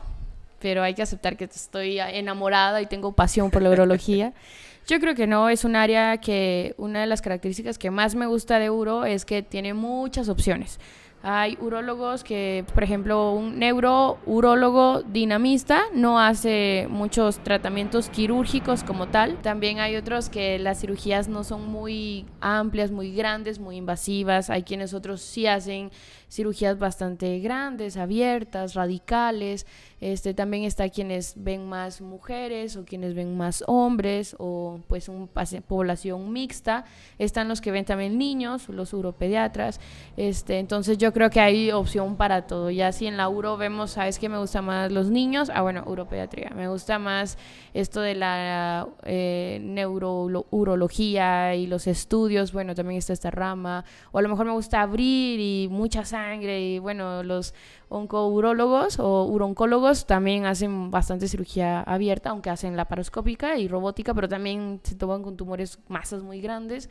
pero 0.59 0.81
hay 0.81 0.93
que 0.93 1.01
aceptar 1.01 1.35
que 1.35 1.43
estoy 1.43 1.99
enamorada 1.99 2.81
y 2.81 2.85
tengo 2.85 3.11
pasión 3.11 3.51
por 3.51 3.61
la 3.61 3.69
urología. 3.69 4.33
Yo 4.87 4.99
creo 4.99 5.15
que 5.15 5.27
no, 5.27 5.49
es 5.49 5.63
un 5.63 5.75
área 5.75 6.17
que 6.17 6.73
una 6.77 7.01
de 7.01 7.07
las 7.07 7.21
características 7.21 7.77
que 7.77 7.91
más 7.91 8.15
me 8.15 8.25
gusta 8.25 8.59
de 8.59 8.69
Uro 8.69 9.05
es 9.05 9.25
que 9.25 9.41
tiene 9.41 9.73
muchas 9.73 10.29
opciones. 10.29 10.79
Hay 11.25 11.57
urólogos 11.61 12.21
que, 12.25 12.65
por 12.73 12.83
ejemplo, 12.83 13.31
un 13.31 13.57
neurourologo 13.57 15.03
dinamista 15.03 15.83
no 15.93 16.19
hace 16.19 16.87
muchos 16.89 17.39
tratamientos 17.39 18.09
quirúrgicos 18.09 18.83
como 18.83 19.07
tal. 19.07 19.41
También 19.41 19.79
hay 19.79 19.95
otros 19.95 20.27
que 20.27 20.59
las 20.59 20.81
cirugías 20.81 21.29
no 21.29 21.45
son 21.45 21.71
muy 21.71 22.25
amplias, 22.41 22.91
muy 22.91 23.15
grandes, 23.15 23.59
muy 23.59 23.77
invasivas. 23.77 24.49
Hay 24.49 24.63
quienes 24.63 24.93
otros 24.93 25.21
sí 25.21 25.47
hacen 25.47 25.91
cirugías 26.33 26.79
bastante 26.79 27.39
grandes, 27.39 27.95
abiertas, 27.95 28.73
radicales. 28.73 29.67
Este, 30.01 30.33
también 30.33 30.63
está 30.63 30.89
quienes 30.89 31.35
ven 31.37 31.69
más 31.69 32.01
mujeres 32.01 32.75
o 32.75 32.83
quienes 32.83 33.13
ven 33.13 33.37
más 33.37 33.63
hombres 33.67 34.35
o 34.39 34.81
pues 34.87 35.07
una 35.09 35.27
población 35.67 36.33
mixta. 36.33 36.85
Están 37.19 37.47
los 37.47 37.61
que 37.61 37.71
ven 37.71 37.85
también 37.85 38.17
niños, 38.17 38.67
los 38.67 38.93
uropediatras. 38.93 39.79
Este, 40.17 40.57
entonces 40.57 40.97
yo 40.97 41.13
creo 41.13 41.29
que 41.29 41.39
hay 41.39 41.71
opción 41.71 42.17
para 42.17 42.47
todo. 42.47 42.71
Ya 42.71 42.91
si 42.91 43.05
en 43.05 43.15
la 43.15 43.29
uro 43.29 43.55
vemos, 43.55 43.91
¿sabes 43.91 44.17
qué 44.17 44.27
me 44.27 44.39
gusta 44.39 44.63
más 44.63 44.91
los 44.91 45.09
niños? 45.09 45.51
Ah, 45.53 45.61
bueno, 45.61 45.83
uropediatría. 45.85 46.49
Me 46.55 46.67
gusta 46.67 46.97
más 46.97 47.37
esto 47.73 48.01
de 48.01 48.15
la 48.15 48.87
eh, 49.03 49.59
neurourología 49.61 51.55
y 51.55 51.67
los 51.67 51.85
estudios. 51.85 52.51
Bueno, 52.51 52.73
también 52.73 52.97
está 52.97 53.13
esta 53.13 53.29
rama. 53.29 53.85
O 54.11 54.17
a 54.17 54.21
lo 54.23 54.29
mejor 54.29 54.47
me 54.47 54.53
gusta 54.53 54.81
abrir 54.81 55.39
y 55.39 55.67
mucha 55.69 56.03
y 56.31 56.79
bueno, 56.79 57.23
los 57.23 57.53
oncourólogos 57.89 58.99
o 58.99 59.25
uroncólogos 59.25 60.05
también 60.05 60.45
hacen 60.45 60.91
bastante 60.91 61.27
cirugía 61.27 61.81
abierta, 61.81 62.29
aunque 62.29 62.49
hacen 62.49 62.77
laparoscópica 62.77 63.57
y 63.57 63.67
robótica, 63.67 64.13
pero 64.13 64.27
también 64.27 64.79
se 64.83 64.95
toman 64.95 65.23
con 65.23 65.37
tumores 65.37 65.79
masas 65.87 66.23
muy 66.23 66.41
grandes. 66.41 66.89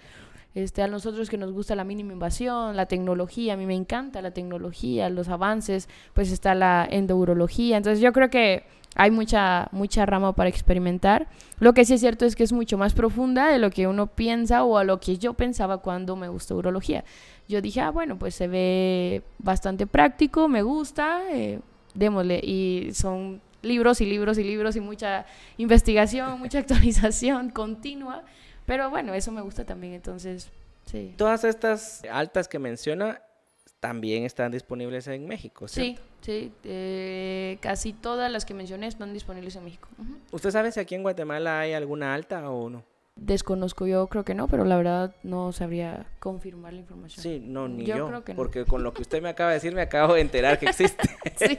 Este, 0.54 0.82
a 0.82 0.86
nosotros 0.86 1.30
que 1.30 1.38
nos 1.38 1.50
gusta 1.52 1.74
la 1.74 1.84
mínima 1.84 2.12
invasión, 2.12 2.76
la 2.76 2.86
tecnología, 2.86 3.54
a 3.54 3.56
mí 3.56 3.64
me 3.64 3.74
encanta 3.74 4.20
la 4.20 4.32
tecnología, 4.32 5.08
los 5.08 5.28
avances, 5.28 5.88
pues 6.12 6.30
está 6.30 6.54
la 6.54 6.86
endourología. 6.90 7.78
Entonces 7.78 8.00
yo 8.00 8.12
creo 8.12 8.28
que 8.28 8.64
hay 8.94 9.10
mucha, 9.10 9.68
mucha 9.72 10.04
rama 10.04 10.34
para 10.34 10.50
experimentar. 10.50 11.28
Lo 11.58 11.72
que 11.72 11.84
sí 11.84 11.94
es 11.94 12.00
cierto 12.00 12.26
es 12.26 12.36
que 12.36 12.44
es 12.44 12.52
mucho 12.52 12.76
más 12.76 12.92
profunda 12.92 13.48
de 13.48 13.58
lo 13.58 13.70
que 13.70 13.86
uno 13.86 14.08
piensa 14.08 14.64
o 14.64 14.76
a 14.76 14.84
lo 14.84 15.00
que 15.00 15.16
yo 15.16 15.32
pensaba 15.34 15.78
cuando 15.78 16.16
me 16.16 16.28
gustó 16.28 16.56
urología. 16.56 17.04
Yo 17.48 17.60
dije, 17.60 17.80
ah, 17.80 17.90
bueno, 17.90 18.18
pues 18.18 18.34
se 18.34 18.48
ve 18.48 19.22
bastante 19.38 19.86
práctico, 19.86 20.48
me 20.48 20.62
gusta, 20.62 21.22
eh, 21.30 21.60
démosle. 21.94 22.40
Y 22.42 22.90
son 22.94 23.40
libros 23.62 24.00
y 24.00 24.06
libros 24.06 24.38
y 24.38 24.44
libros 24.44 24.76
y 24.76 24.80
mucha 24.80 25.26
investigación, 25.56 26.38
mucha 26.38 26.58
actualización 26.58 27.50
continua. 27.50 28.22
Pero 28.66 28.90
bueno, 28.90 29.12
eso 29.14 29.32
me 29.32 29.42
gusta 29.42 29.64
también, 29.64 29.94
entonces, 29.94 30.50
sí. 30.86 31.14
Todas 31.16 31.44
estas 31.44 32.02
altas 32.10 32.48
que 32.48 32.58
menciona 32.58 33.20
también 33.80 34.24
están 34.24 34.52
disponibles 34.52 35.08
en 35.08 35.26
México, 35.26 35.66
¿cierto? 35.66 36.00
Sí, 36.20 36.50
sí. 36.50 36.52
Eh, 36.62 37.58
casi 37.60 37.92
todas 37.92 38.30
las 38.30 38.44
que 38.44 38.54
mencioné 38.54 38.86
están 38.86 39.12
disponibles 39.12 39.56
en 39.56 39.64
México. 39.64 39.88
¿Usted 40.30 40.50
sabe 40.52 40.70
si 40.70 40.78
aquí 40.78 40.94
en 40.94 41.02
Guatemala 41.02 41.58
hay 41.58 41.72
alguna 41.72 42.14
alta 42.14 42.48
o 42.48 42.70
no? 42.70 42.84
Desconozco, 43.16 43.86
yo 43.86 44.06
creo 44.06 44.24
que 44.24 44.34
no, 44.34 44.48
pero 44.48 44.64
la 44.64 44.76
verdad 44.76 45.14
no 45.22 45.52
sabría 45.52 46.06
confirmar 46.18 46.72
la 46.72 46.80
información. 46.80 47.22
Sí, 47.22 47.40
no, 47.44 47.68
ni 47.68 47.84
yo, 47.84 48.10
porque 48.34 48.64
con 48.64 48.82
lo 48.82 48.94
que 48.94 49.02
usted 49.02 49.22
me 49.22 49.28
acaba 49.28 49.50
de 49.50 49.56
decir 49.56 49.74
me 49.74 49.82
acabo 49.82 50.14
de 50.14 50.22
enterar 50.22 50.58
que 50.58 50.66
existe. 50.66 51.08
sí. 51.36 51.58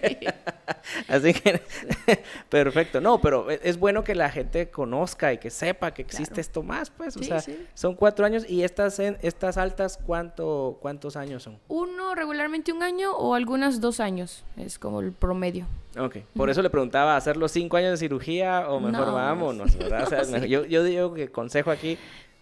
Así 1.07 1.33
que, 1.33 1.61
perfecto. 2.49 3.01
No, 3.01 3.21
pero 3.21 3.51
e, 3.51 3.59
es 3.63 3.77
bueno 3.77 4.03
que 4.03 4.15
la 4.15 4.29
gente 4.29 4.69
conozca 4.69 5.31
y 5.31 5.37
que 5.37 5.49
sepa 5.49 5.91
que 5.91 6.01
existe 6.01 6.41
esto 6.41 6.63
más, 6.63 6.89
pues. 6.89 7.15
o 7.17 7.23
sea, 7.23 7.43
son 7.73 7.95
cuatro 7.95 8.25
años 8.25 8.49
y 8.49 8.63
estas, 8.63 8.99
estas 8.99 9.57
altas, 9.57 9.99
¿cuánto, 10.03 10.77
¿cuántos 10.81 11.15
años 11.15 11.43
son? 11.43 11.59
Uno, 11.67 12.15
regularmente 12.15 12.73
un 12.73 12.83
año 12.83 13.15
o 13.15 13.35
algunas 13.35 13.79
dos 13.79 13.99
años, 13.99 14.43
es 14.57 14.79
como 14.79 15.01
el 15.01 15.11
promedio. 15.11 15.67
Ok, 15.99 16.17
por 16.35 16.49
eso 16.49 16.63
le 16.63 16.71
preguntaba, 16.71 17.15
¿hacer 17.15 17.37
los 17.37 17.51
cinco 17.51 17.77
años 17.77 17.91
de 17.91 17.97
cirugía 17.97 18.67
o 18.67 18.79
mejor 18.79 19.13
vámonos? 19.13 19.77
¿verdad? 19.77 20.03
O 20.21 20.25
sea, 20.25 20.45
yo, 20.45 20.65
yo 20.65 20.83
digo 20.83 21.13
que 21.13 21.29
consejo 21.43 21.71
aquí, 21.71 21.97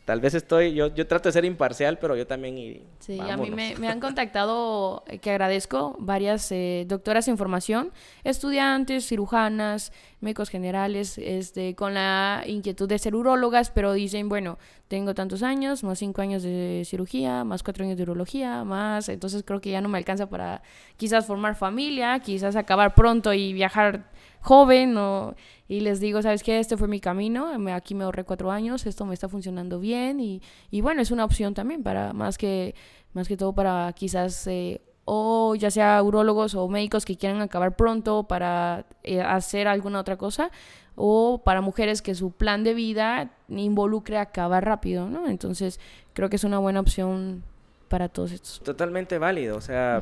tal 0.06 0.20
vez 0.20 0.34
estoy, 0.36 0.74
yo, 0.74 0.94
yo 0.94 1.08
trato 1.08 1.30
de 1.30 1.34
ser 1.34 1.46
imparcial, 1.46 1.98
pero 1.98 2.16
yo 2.16 2.28
también... 2.28 2.58
Y, 2.58 2.82
sí, 3.00 3.20
a 3.20 3.36
mí 3.36 3.50
me, 3.50 3.76
me, 3.78 3.88
han 3.88 4.00
contactado, 4.08 5.04
eh, 5.08 5.18
que 5.18 5.32
agradezco, 5.32 5.96
varias 6.00 6.52
eh, 6.52 6.86
doctoras 6.88 7.28
en 7.28 7.38
formación, 7.38 7.92
estudiantes, 8.24 9.08
cirujanas, 9.08 9.92
médicos 10.22 10.50
generales, 10.50 11.18
este, 11.18 11.76
con 11.76 11.94
la 11.96 12.44
inquietud 12.46 12.88
de 12.88 13.00
ser 13.00 13.16
urólogas, 13.16 13.72
pero 13.72 13.94
dicen, 13.94 14.30
bueno, 14.30 14.58
tengo 14.88 15.14
tantos 15.16 15.44
años, 15.44 15.84
más 15.84 16.00
cinco 16.00 16.22
años 16.22 16.44
de 16.44 16.84
cirugía, 16.86 17.44
más 17.44 17.64
cuatro 17.64 17.84
años 17.84 17.98
de 17.98 18.04
urología, 18.04 18.64
más, 18.64 19.10
entonces 19.10 19.44
creo 19.44 19.60
que 19.60 19.72
ya 19.72 19.82
no 19.82 19.90
me 19.90 19.98
alcanza 19.98 20.30
para 20.30 20.62
quizás 20.98 21.26
formar 21.26 21.56
familia, 21.56 22.20
quizás 22.20 22.56
acabar 22.56 22.94
pronto 22.94 23.34
y 23.34 23.52
viajar 23.54 24.12
joven 24.42 24.96
o, 24.98 25.36
y 25.68 25.82
les 25.82 26.00
digo, 26.00 26.22
¿sabes 26.22 26.44
qué? 26.44 26.60
Este 26.60 26.78
fue 26.78 26.88
mi 26.88 27.00
camino, 27.00 27.50
aquí 27.74 27.96
me 27.96 28.04
ahorré 28.04 28.24
cuatro 28.24 28.52
años, 28.52 28.86
esto 28.86 29.06
me 29.06 29.14
está 29.14 29.28
funcionando 29.28 29.80
bien 29.80 30.20
y, 30.20 30.42
y 30.70 30.82
bueno, 30.82 31.02
es 31.02 31.12
una 31.12 31.26
opción 31.26 31.54
también 31.54 31.84
para 31.84 32.14
más 32.14 32.38
que, 32.38 32.76
más 33.14 33.28
que 33.28 33.38
todo 33.38 33.54
para 33.54 33.92
quizás... 33.94 34.48
Eh, 34.48 34.82
o 35.14 35.56
ya 35.56 35.70
sea 35.70 36.02
urólogos 36.02 36.56
o 36.56 36.70
médicos 36.70 37.04
que 37.04 37.18
quieran 37.18 37.42
acabar 37.42 37.76
pronto 37.76 38.24
para 38.24 38.86
eh, 39.04 39.20
hacer 39.20 39.68
alguna 39.68 40.00
otra 40.00 40.16
cosa, 40.16 40.52
o 40.96 41.42
para 41.44 41.60
mujeres 41.60 42.02
que 42.02 42.16
su 42.16 42.32
plan 42.32 42.64
de 42.64 42.74
vida 42.74 43.30
involucre 43.50 44.18
acabar 44.18 44.64
rápido, 44.64 45.10
¿no? 45.10 45.28
Entonces, 45.28 45.82
creo 46.14 46.30
que 46.30 46.38
es 46.38 46.46
una 46.46 46.60
buena 46.60 46.80
opción 46.80 47.44
para 47.90 48.08
todos 48.08 48.32
estos. 48.32 48.62
Totalmente 48.62 49.18
válido, 49.18 49.58
o 49.58 49.62
sea, 49.62 50.02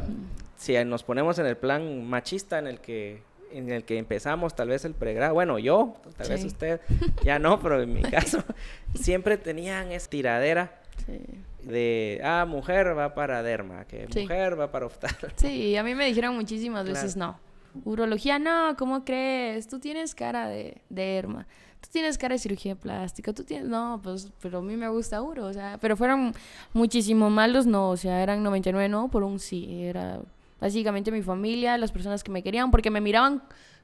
si 0.58 0.76
nos 0.86 1.02
ponemos 1.02 1.39
en 1.39 1.48
el 1.48 1.58
plan 1.58 2.08
machista 2.08 2.60
en 2.60 2.67
el 2.67 2.80
que 2.80 3.24
en 3.52 3.72
el 3.72 3.86
que 3.86 3.98
empezamos, 3.98 4.56
tal 4.56 4.67
vez 4.67 4.86
el 4.86 4.93
pregrado, 4.93 5.34
bueno, 5.34 5.58
yo, 5.58 5.95
tal 6.17 6.30
vez 6.30 6.45
usted, 6.45 6.82
ya 7.24 7.39
no, 7.39 7.60
pero 7.60 7.82
en 7.82 7.91
mi 7.91 8.02
caso, 8.04 8.43
siempre 8.93 9.38
tenían 9.38 9.91
esa 9.91 10.08
tiradera 10.08 10.79
de, 11.63 12.21
ah, 12.23 12.45
mujer 12.47 12.97
va 12.97 13.13
para 13.13 13.43
derma, 13.43 13.85
que 13.85 14.07
mujer 14.07 14.59
va 14.59 14.71
para 14.71 14.85
oftalmo. 14.85 15.17
Sí, 15.35 15.75
a 15.75 15.83
mí 15.83 15.95
me 15.95 16.05
dijeron 16.05 16.35
muchísimas 16.35 16.88
veces 16.88 17.15
no. 17.15 17.39
Urología, 17.85 18.39
no, 18.39 18.75
¿cómo 18.77 19.05
crees? 19.05 19.67
Tú 19.67 19.79
tienes 19.79 20.15
cara 20.15 20.47
de, 20.47 20.81
derma 20.89 21.47
tú 21.81 21.88
tienes 21.93 22.17
cara 22.17 22.35
de 22.35 22.39
cirugía 22.39 22.75
plástica, 22.75 23.31
tú 23.31 23.45
tienes, 23.45 23.69
no, 23.69 24.01
pues, 24.03 24.29
pero 24.41 24.57
a 24.59 24.62
mí 24.62 24.75
me 24.75 24.89
gusta 24.89 25.21
uro, 25.21 25.45
o 25.45 25.53
sea, 25.53 25.77
pero 25.79 25.95
fueron 25.95 26.33
muchísimo 26.73 27.29
malos 27.29 27.65
no, 27.65 27.91
o 27.91 27.95
sea, 27.95 28.21
eran 28.21 28.43
99 28.43 28.89
no 28.89 29.07
por 29.09 29.23
un 29.23 29.39
sí, 29.39 29.83
era 29.83 30.19
Básicamente 30.59 31.12
mi 31.12 31.21
familia, 31.21 31.77
las 31.77 31.91
personas 31.91 32.23
que 32.23 32.31
me 32.31 32.43
querían, 32.43 32.69
porque 32.71 32.91
me 32.91 33.01
miraban 33.01 33.41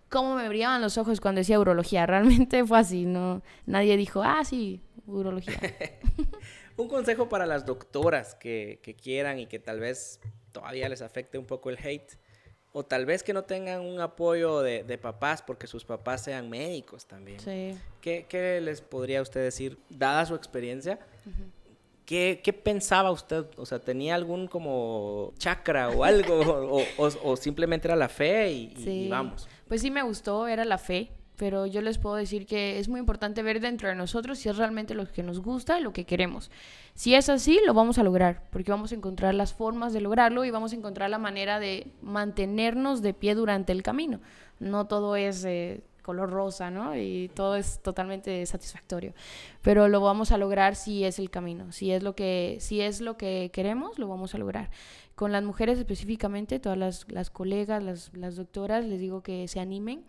cómo 0.10 0.36
me 0.36 0.48
brillaban 0.50 0.82
los 0.82 0.98
ojos 0.98 1.22
cuando 1.22 1.40
decía 1.40 1.60
urología. 1.60 2.06
Realmente 2.06 2.66
fue 2.66 2.80
así, 2.80 3.06
no 3.06 3.42
nadie 3.66 3.98
dijo, 3.98 4.22
ah, 4.24 4.44
sí, 4.44 4.82
urología. 5.08 5.60
un 6.78 6.88
consejo 6.88 7.30
para 7.30 7.46
las 7.46 7.66
doctoras 7.66 8.36
que, 8.36 8.80
que, 8.82 8.96
quieran 8.96 9.40
y 9.40 9.48
que 9.48 9.60
tal 9.60 9.80
vez 9.80 10.20
todavía 10.52 10.90
les 10.90 11.02
afecte 11.02 11.38
un 11.38 11.46
poco 11.46 11.70
el 11.70 11.78
hate. 11.78 12.18
O 12.72 12.84
tal 12.84 13.06
vez 13.06 13.24
que 13.24 13.32
no 13.32 13.44
tengan 13.44 13.82
un 13.82 14.02
apoyo 14.02 14.62
de, 14.62 14.84
de 14.84 14.98
papás 14.98 15.42
porque 15.42 15.66
sus 15.66 15.86
papás 15.86 16.24
sean 16.24 16.50
médicos 16.50 17.06
también. 17.06 17.40
Sí. 17.40 17.78
¿Qué, 18.02 18.26
¿Qué, 18.28 18.60
les 18.60 18.82
podría 18.82 19.22
usted 19.22 19.42
decir, 19.42 19.78
dada 19.90 20.26
su 20.26 20.36
experiencia, 20.36 21.00
¿Qué, 22.06 22.40
¿Qué, 22.44 22.54
pensaba 22.54 23.10
usted? 23.12 23.46
O 23.58 23.66
sea, 23.66 23.80
¿tenía 23.80 24.14
algún 24.14 24.48
como 24.48 25.34
chakra 25.40 25.90
o 25.90 26.04
algo? 26.04 26.36
o, 26.98 27.10
o, 27.24 27.36
simplemente 27.36 27.88
era 27.88 27.96
la 27.96 28.10
fe 28.10 28.52
y, 28.52 29.10
vamos? 29.10 29.48
Pues 29.68 29.82
sí 29.82 29.90
me 29.90 30.04
gustó, 30.04 30.48
era 30.48 30.66
la 30.66 30.78
fe. 30.78 31.10
Pero 31.38 31.66
yo 31.66 31.82
les 31.82 31.98
puedo 31.98 32.16
decir 32.16 32.46
que 32.46 32.80
es 32.80 32.88
muy 32.88 33.00
importante 33.00 33.44
ver 33.44 33.60
dentro 33.60 33.90
de 33.90 33.96
nosotros 33.96 34.40
si 34.40 34.50
es 34.50 34.58
realmente 34.58 34.94
lo 34.94 35.06
que 35.12 35.24
nos 35.24 35.42
gusta 35.42 35.80
y 35.80 35.84
lo 35.84 35.92
que 35.92 36.06
queremos. 36.06 36.50
Si 36.94 37.14
es 37.14 37.28
así, 37.30 37.60
lo 37.66 37.74
vamos 37.74 37.98
a 37.98 38.04
lograr, 38.04 38.44
porque 38.52 38.72
vamos 38.72 38.92
a 38.92 38.96
encontrar 38.96 39.34
las 39.34 39.54
formas 39.54 39.92
de 39.92 40.02
lograrlo 40.02 40.46
y 40.46 40.52
vamos 40.52 40.72
a 40.72 40.76
encontrar 40.76 41.10
la 41.10 41.18
manera 41.18 41.60
de 41.60 41.88
mantenernos 42.02 43.02
de 43.02 43.14
pie 43.14 43.36
durante 43.36 43.72
el 43.74 43.84
camino. 43.84 44.22
No 44.60 44.86
todo 44.86 45.16
es... 45.16 45.46
Color 46.02 46.30
rosa, 46.30 46.70
¿no? 46.70 46.96
Y 46.96 47.32
todo 47.34 47.56
es 47.56 47.80
totalmente 47.82 48.46
satisfactorio. 48.46 49.16
Pero 49.64 49.88
lo 49.88 50.02
vamos 50.02 50.32
a 50.32 50.38
lograr 50.38 50.76
si 50.76 51.04
es 51.04 51.18
el 51.18 51.32
camino, 51.32 51.72
si 51.72 51.92
es 51.92 52.04
lo 52.04 52.14
que, 52.14 52.58
si 52.60 52.80
es 52.80 53.02
lo 53.02 53.18
que 53.18 53.50
queremos, 53.52 53.98
lo 53.98 54.08
vamos 54.08 54.36
a 54.36 54.38
lograr. 54.38 54.70
Con 55.16 55.32
las 55.32 55.44
mujeres 55.44 55.80
específicamente, 55.80 56.60
todas 56.60 56.78
las, 56.78 57.12
las 57.12 57.32
colegas, 57.32 57.82
las, 57.82 58.12
las 58.14 58.36
doctoras, 58.36 58.86
les 58.86 59.00
digo 59.00 59.24
que 59.24 59.48
se 59.48 59.60
animen 59.60 60.04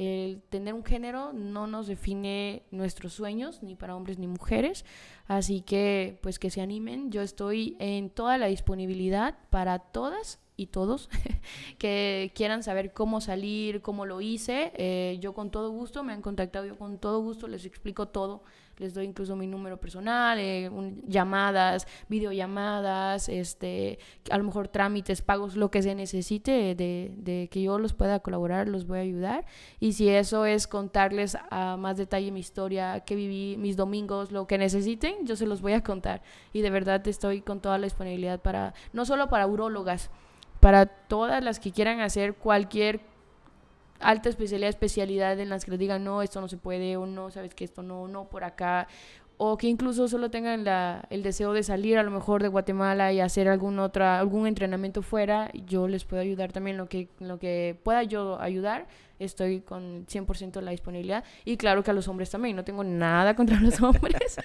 el 0.00 0.40
tener 0.48 0.72
un 0.72 0.82
género 0.82 1.34
no 1.34 1.66
nos 1.66 1.86
define 1.86 2.62
nuestros 2.70 3.12
sueños, 3.12 3.62
ni 3.62 3.74
para 3.74 3.94
hombres 3.94 4.18
ni 4.18 4.26
mujeres. 4.26 4.86
Así 5.26 5.60
que, 5.60 6.18
pues 6.22 6.38
que 6.38 6.48
se 6.48 6.62
animen. 6.62 7.12
Yo 7.12 7.20
estoy 7.20 7.76
en 7.80 8.08
toda 8.08 8.38
la 8.38 8.46
disponibilidad 8.46 9.36
para 9.50 9.78
todas 9.78 10.40
y 10.56 10.68
todos 10.68 11.10
que 11.78 12.32
quieran 12.34 12.62
saber 12.62 12.94
cómo 12.94 13.20
salir, 13.20 13.82
cómo 13.82 14.06
lo 14.06 14.22
hice. 14.22 14.72
Eh, 14.76 15.18
yo 15.20 15.34
con 15.34 15.50
todo 15.50 15.70
gusto, 15.70 16.02
me 16.02 16.14
han 16.14 16.22
contactado, 16.22 16.64
yo 16.64 16.78
con 16.78 16.98
todo 16.98 17.20
gusto 17.20 17.46
les 17.46 17.66
explico 17.66 18.08
todo 18.08 18.42
les 18.80 18.94
doy 18.94 19.04
incluso 19.04 19.36
mi 19.36 19.46
número 19.46 19.78
personal, 19.78 20.38
eh, 20.38 20.70
llamadas, 21.06 21.86
videollamadas, 22.08 23.28
este, 23.28 23.98
a 24.30 24.38
lo 24.38 24.44
mejor 24.44 24.68
trámites, 24.68 25.20
pagos, 25.20 25.54
lo 25.54 25.70
que 25.70 25.82
se 25.82 25.94
necesite 25.94 26.74
de, 26.74 27.12
de, 27.14 27.48
que 27.50 27.62
yo 27.62 27.78
los 27.78 27.92
pueda 27.92 28.20
colaborar, 28.20 28.68
los 28.68 28.86
voy 28.86 28.98
a 28.98 29.02
ayudar. 29.02 29.44
Y 29.80 29.92
si 29.92 30.08
eso 30.08 30.46
es 30.46 30.66
contarles 30.66 31.36
a 31.50 31.76
más 31.76 31.98
detalle 31.98 32.32
mi 32.32 32.40
historia, 32.40 33.00
que 33.00 33.14
viví, 33.16 33.58
mis 33.58 33.76
domingos, 33.76 34.32
lo 34.32 34.46
que 34.46 34.56
necesiten, 34.56 35.26
yo 35.26 35.36
se 35.36 35.44
los 35.44 35.60
voy 35.60 35.74
a 35.74 35.82
contar. 35.82 36.22
Y 36.54 36.62
de 36.62 36.70
verdad 36.70 37.06
estoy 37.06 37.42
con 37.42 37.60
toda 37.60 37.76
la 37.76 37.84
disponibilidad 37.84 38.40
para, 38.40 38.72
no 38.94 39.04
solo 39.04 39.28
para 39.28 39.46
urólogas, 39.46 40.10
para 40.58 40.86
todas 40.86 41.44
las 41.44 41.60
que 41.60 41.70
quieran 41.70 42.00
hacer 42.00 42.34
cualquier 42.34 43.09
alta 44.00 44.28
especialidad, 44.28 44.68
especialidad 44.68 45.38
en 45.38 45.48
las 45.48 45.64
que 45.64 45.72
les 45.72 45.80
digan, 45.80 46.04
no, 46.04 46.22
esto 46.22 46.40
no 46.40 46.48
se 46.48 46.56
puede, 46.56 46.96
o 46.96 47.06
no, 47.06 47.30
sabes 47.30 47.54
que 47.54 47.64
esto 47.64 47.82
no, 47.82 48.08
no, 48.08 48.28
por 48.28 48.44
acá, 48.44 48.88
o 49.42 49.56
que 49.56 49.68
incluso 49.68 50.06
solo 50.06 50.30
tengan 50.30 50.64
la, 50.64 51.06
el 51.08 51.22
deseo 51.22 51.54
de 51.54 51.62
salir 51.62 51.96
a 51.96 52.02
lo 52.02 52.10
mejor 52.10 52.42
de 52.42 52.48
Guatemala 52.48 53.10
y 53.12 53.20
hacer 53.20 53.48
algún, 53.48 53.78
otra, 53.78 54.18
algún 54.18 54.46
entrenamiento 54.46 55.00
fuera, 55.00 55.50
yo 55.66 55.88
les 55.88 56.04
puedo 56.04 56.20
ayudar 56.20 56.52
también 56.52 56.76
lo 56.76 56.90
que, 56.90 57.08
lo 57.20 57.38
que 57.38 57.74
pueda 57.82 58.02
yo 58.02 58.38
ayudar, 58.38 58.86
estoy 59.18 59.60
con 59.60 60.06
100% 60.06 60.60
la 60.60 60.72
disponibilidad. 60.72 61.24
Y 61.46 61.56
claro 61.56 61.82
que 61.82 61.90
a 61.90 61.94
los 61.94 62.06
hombres 62.08 62.28
también, 62.28 62.54
no 62.54 62.64
tengo 62.64 62.84
nada 62.84 63.34
contra 63.34 63.58
los 63.60 63.80
hombres. 63.82 64.36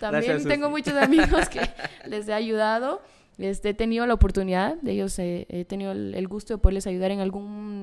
también 0.00 0.42
tengo 0.44 0.70
muchos 0.70 0.94
amigos 0.94 1.48
que 1.48 1.60
les 2.06 2.26
he 2.26 2.32
ayudado. 2.32 3.02
Este, 3.40 3.70
he 3.70 3.74
tenido 3.74 4.06
la 4.06 4.14
oportunidad 4.14 4.76
de 4.76 4.92
ellos, 4.92 5.18
eh, 5.18 5.46
he 5.48 5.64
tenido 5.64 5.92
el, 5.92 6.28
gusto 6.28 6.54
de 6.54 6.58
poderles 6.58 6.86
ayudar 6.86 7.10
en 7.10 7.20
algún 7.20 7.79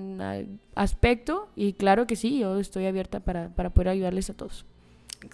aspecto 0.75 1.49
y 1.55 1.73
claro 1.73 2.07
que 2.07 2.15
sí, 2.15 2.39
yo 2.39 2.59
estoy 2.59 2.85
abierta 2.85 3.19
para, 3.19 3.49
para 3.49 3.69
poder 3.69 3.89
ayudarles 3.89 4.29
a 4.29 4.33
todos. 4.33 4.65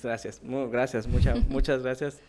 Gracias, 0.02 0.41
muy, 0.43 0.69
gracias, 0.69 1.08
muchas, 1.08 1.46
muchas 1.50 1.84
gracias. 1.84 2.19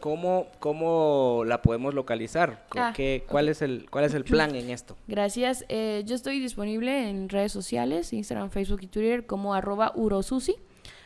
¿Cómo, 0.00 0.48
¿Cómo 0.58 1.44
la 1.46 1.62
podemos 1.62 1.94
localizar? 1.94 2.66
Ah, 2.76 2.92
¿Qué, 2.94 3.24
cuál, 3.28 3.48
es 3.48 3.62
el, 3.62 3.88
¿Cuál 3.90 4.04
es 4.04 4.14
el 4.14 4.24
plan 4.24 4.54
en 4.54 4.70
esto? 4.70 4.96
Gracias. 5.06 5.64
Eh, 5.68 6.02
yo 6.04 6.14
estoy 6.14 6.40
disponible 6.40 7.08
en 7.08 7.28
redes 7.28 7.52
sociales, 7.52 8.12
Instagram, 8.12 8.50
Facebook 8.50 8.80
y 8.82 8.86
Twitter 8.88 9.24
como 9.24 9.54
arroba 9.54 9.92
urosusi 9.94 10.56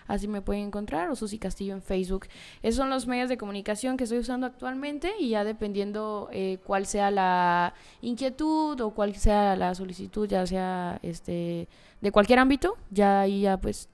así 0.08 0.26
me 0.26 0.42
pueden 0.42 0.64
encontrar, 0.64 1.10
o 1.10 1.14
Susi 1.14 1.38
Castillo 1.38 1.74
en 1.74 1.82
Facebook. 1.82 2.26
Esos 2.62 2.76
son 2.76 2.90
los 2.90 3.06
medios 3.06 3.28
de 3.28 3.38
comunicación 3.38 3.96
que 3.96 4.04
estoy 4.04 4.18
usando 4.18 4.46
actualmente 4.46 5.12
y 5.20 5.30
ya 5.30 5.44
dependiendo 5.44 6.28
eh, 6.32 6.58
cuál 6.64 6.86
sea 6.86 7.10
la 7.10 7.74
inquietud 8.00 8.80
o 8.80 8.90
cuál 8.90 9.14
sea 9.14 9.54
la 9.54 9.74
solicitud, 9.74 10.28
ya 10.28 10.46
sea 10.46 10.98
este 11.02 11.68
de 12.00 12.12
cualquier 12.12 12.38
ámbito, 12.38 12.76
ya 12.90 13.20
ahí 13.20 13.42
ya 13.42 13.58
pues 13.58 13.88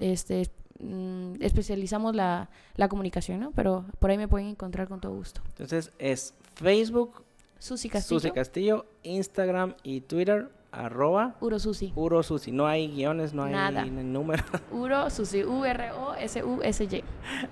este 0.00 0.50
mm, 0.80 1.34
especializamos 1.40 2.14
la, 2.14 2.50
la 2.76 2.88
comunicación, 2.88 3.40
¿no? 3.40 3.52
Pero 3.52 3.84
por 3.98 4.10
ahí 4.10 4.18
me 4.18 4.28
pueden 4.28 4.48
encontrar 4.48 4.88
con 4.88 5.00
todo 5.00 5.12
gusto. 5.12 5.42
Entonces 5.48 5.92
es 5.98 6.34
Facebook, 6.54 7.22
Susi 7.58 7.88
Castillo. 7.88 8.20
Susi 8.20 8.30
Castillo, 8.32 8.86
Instagram 9.02 9.74
y 9.82 10.00
Twitter, 10.00 10.50
arroba 10.72 11.36
Urosusi. 11.40 11.92
Urosusi. 11.96 12.52
No 12.52 12.66
hay 12.66 12.88
guiones, 12.88 13.32
no 13.34 13.44
hay 13.44 13.52
Nada. 13.52 13.84
número. 13.84 14.44
Urosusi. 14.72 15.44
U-R-O-S-U-S-Y. 15.44 17.04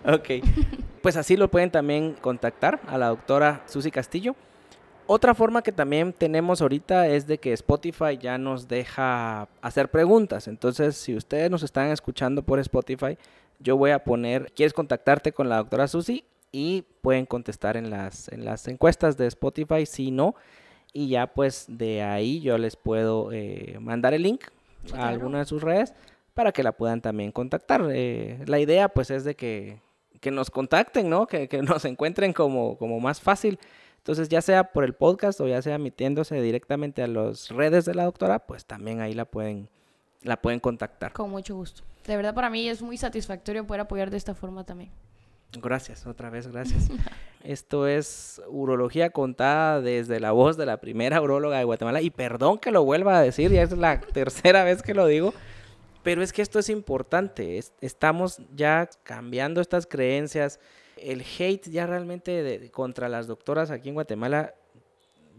ok. 0.04 0.28
pues 1.02 1.16
así 1.16 1.36
lo 1.36 1.50
pueden 1.50 1.70
también 1.70 2.14
contactar 2.20 2.80
a 2.86 2.98
la 2.98 3.08
doctora 3.08 3.62
Susi 3.66 3.90
Castillo. 3.90 4.34
Otra 5.08 5.34
forma 5.34 5.62
que 5.62 5.70
también 5.70 6.12
tenemos 6.12 6.60
ahorita 6.60 7.06
es 7.06 7.28
de 7.28 7.38
que 7.38 7.52
Spotify 7.52 8.18
ya 8.20 8.38
nos 8.38 8.66
deja 8.66 9.48
hacer 9.62 9.88
preguntas. 9.88 10.48
Entonces, 10.48 10.96
si 10.96 11.14
ustedes 11.14 11.48
nos 11.48 11.62
están 11.62 11.90
escuchando 11.90 12.42
por 12.42 12.58
Spotify, 12.58 13.16
yo 13.60 13.76
voy 13.76 13.92
a 13.92 14.02
poner, 14.02 14.52
¿quieres 14.52 14.72
contactarte 14.72 15.32
con 15.32 15.48
la 15.48 15.58
doctora 15.58 15.86
Susi? 15.86 16.24
Y 16.50 16.82
pueden 17.02 17.24
contestar 17.24 17.76
en 17.76 17.88
las, 17.90 18.28
en 18.32 18.44
las 18.44 18.66
encuestas 18.66 19.16
de 19.16 19.28
Spotify. 19.28 19.86
Si 19.86 20.10
no, 20.10 20.34
y 20.96 21.08
ya 21.08 21.26
pues 21.26 21.66
de 21.68 22.02
ahí 22.02 22.40
yo 22.40 22.56
les 22.56 22.74
puedo 22.74 23.30
eh, 23.30 23.76
mandar 23.80 24.14
el 24.14 24.22
link 24.22 24.44
a 24.94 25.08
alguna 25.08 25.40
de 25.40 25.44
sus 25.44 25.60
redes 25.60 25.92
para 26.32 26.52
que 26.52 26.62
la 26.62 26.72
puedan 26.72 27.02
también 27.02 27.32
contactar. 27.32 27.86
Eh, 27.92 28.42
la 28.46 28.58
idea 28.60 28.88
pues 28.88 29.10
es 29.10 29.22
de 29.22 29.36
que, 29.36 29.78
que 30.20 30.30
nos 30.30 30.50
contacten, 30.50 31.10
¿no? 31.10 31.26
Que, 31.26 31.48
que, 31.48 31.60
nos 31.62 31.84
encuentren 31.84 32.32
como, 32.32 32.78
como 32.78 32.98
más 32.98 33.20
fácil. 33.20 33.58
Entonces 33.98 34.30
ya 34.30 34.40
sea 34.40 34.72
por 34.72 34.84
el 34.84 34.94
podcast 34.94 35.38
o 35.42 35.46
ya 35.46 35.60
sea 35.60 35.76
metiéndose 35.76 36.40
directamente 36.40 37.02
a 37.02 37.08
las 37.08 37.50
redes 37.50 37.84
de 37.84 37.94
la 37.94 38.04
doctora, 38.04 38.38
pues 38.46 38.64
también 38.64 39.02
ahí 39.02 39.12
la 39.12 39.26
pueden, 39.26 39.68
la 40.22 40.40
pueden 40.40 40.60
contactar. 40.60 41.12
Con 41.12 41.28
mucho 41.28 41.56
gusto. 41.56 41.82
De 42.06 42.16
verdad 42.16 42.34
para 42.34 42.48
mí 42.48 42.70
es 42.70 42.80
muy 42.80 42.96
satisfactorio 42.96 43.66
poder 43.66 43.82
apoyar 43.82 44.10
de 44.10 44.16
esta 44.16 44.34
forma 44.34 44.64
también. 44.64 44.90
Gracias, 45.52 46.06
otra 46.06 46.30
vez, 46.30 46.46
gracias. 46.48 46.88
Esto 47.44 47.86
es 47.86 48.42
urología 48.48 49.10
contada 49.10 49.80
desde 49.80 50.18
la 50.18 50.32
voz 50.32 50.56
de 50.56 50.66
la 50.66 50.78
primera 50.78 51.20
uróloga 51.20 51.58
de 51.58 51.64
Guatemala. 51.64 52.00
Y 52.02 52.10
perdón 52.10 52.58
que 52.58 52.72
lo 52.72 52.84
vuelva 52.84 53.18
a 53.18 53.22
decir, 53.22 53.52
ya 53.52 53.62
es 53.62 53.70
la 53.70 54.00
tercera 54.00 54.64
vez 54.64 54.82
que 54.82 54.94
lo 54.94 55.06
digo. 55.06 55.32
Pero 56.02 56.22
es 56.22 56.32
que 56.32 56.42
esto 56.42 56.58
es 56.58 56.68
importante. 56.68 57.60
estamos 57.80 58.40
ya 58.54 58.88
cambiando 59.04 59.60
estas 59.60 59.86
creencias. 59.86 60.58
El 60.96 61.22
hate 61.22 61.68
ya 61.70 61.86
realmente 61.86 62.70
contra 62.72 63.08
las 63.08 63.26
doctoras 63.26 63.70
aquí 63.70 63.90
en 63.90 63.94
Guatemala 63.94 64.54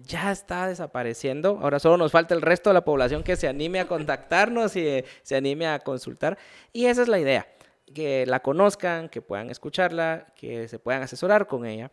ya 0.03 0.31
está 0.31 0.67
desapareciendo. 0.67 1.59
Ahora 1.61 1.79
solo 1.79 1.97
nos 1.97 2.11
falta 2.11 2.33
el 2.35 2.41
resto 2.41 2.69
de 2.69 2.75
la 2.75 2.85
población 2.85 3.23
que 3.23 3.35
se 3.35 3.47
anime 3.47 3.79
a 3.79 3.87
contactarnos 3.87 4.75
y 4.75 4.87
eh, 4.87 5.05
se 5.23 5.35
anime 5.35 5.67
a 5.67 5.79
consultar. 5.79 6.37
Y 6.71 6.85
esa 6.85 7.01
es 7.01 7.07
la 7.07 7.19
idea 7.19 7.47
que 7.93 8.25
la 8.25 8.41
conozcan, 8.41 9.09
que 9.09 9.21
puedan 9.21 9.49
escucharla, 9.49 10.27
que 10.35 10.67
se 10.67 10.79
puedan 10.79 11.03
asesorar 11.03 11.47
con 11.47 11.65
ella. 11.65 11.91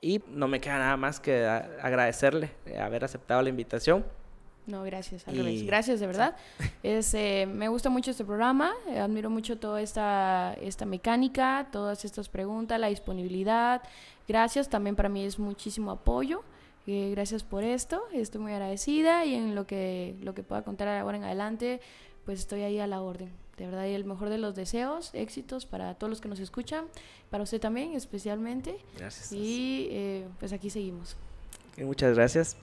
Y 0.00 0.22
no 0.28 0.46
me 0.46 0.60
queda 0.60 0.78
nada 0.78 0.96
más 0.96 1.18
que 1.18 1.44
agradecerle 1.44 2.50
haber 2.80 3.04
aceptado 3.04 3.42
la 3.42 3.48
invitación. 3.48 4.04
No, 4.68 4.82
gracias, 4.82 5.24
Gracias, 5.26 5.98
de 5.98 6.06
verdad. 6.06 6.36
Es, 6.82 7.14
eh, 7.14 7.48
me 7.50 7.68
gusta 7.68 7.88
mucho 7.88 8.10
este 8.10 8.24
programa, 8.24 8.74
eh, 8.86 8.98
admiro 8.98 9.30
mucho 9.30 9.58
toda 9.58 9.80
esta, 9.80 10.54
esta 10.60 10.84
mecánica, 10.84 11.68
todas 11.72 12.04
estas 12.04 12.28
preguntas, 12.28 12.78
la 12.78 12.88
disponibilidad. 12.88 13.82
Gracias, 14.28 14.68
también 14.68 14.94
para 14.94 15.08
mí 15.08 15.24
es 15.24 15.38
muchísimo 15.38 15.90
apoyo. 15.90 16.42
Eh, 16.86 17.10
gracias 17.12 17.44
por 17.44 17.64
esto, 17.64 18.02
estoy 18.12 18.42
muy 18.42 18.52
agradecida 18.52 19.24
y 19.24 19.34
en 19.34 19.54
lo 19.54 19.66
que, 19.66 20.16
lo 20.20 20.34
que 20.34 20.42
pueda 20.42 20.62
contar 20.62 20.88
ahora 20.88 21.16
en 21.16 21.24
adelante, 21.24 21.80
pues 22.26 22.38
estoy 22.38 22.60
ahí 22.60 22.78
a 22.78 22.86
la 22.86 23.00
orden. 23.00 23.32
De 23.58 23.66
verdad, 23.66 23.86
y 23.86 23.94
el 23.94 24.04
mejor 24.04 24.28
de 24.28 24.38
los 24.38 24.54
deseos, 24.54 25.10
éxitos 25.14 25.66
para 25.66 25.94
todos 25.94 26.08
los 26.08 26.20
que 26.20 26.28
nos 26.28 26.38
escuchan, 26.38 26.84
para 27.28 27.42
usted 27.42 27.60
también 27.60 27.92
especialmente. 27.92 28.76
Gracias. 28.96 29.32
Y 29.32 29.88
eh, 29.90 30.28
pues 30.38 30.52
aquí 30.52 30.70
seguimos. 30.70 31.16
muchas 31.76 32.14
gracias. 32.14 32.56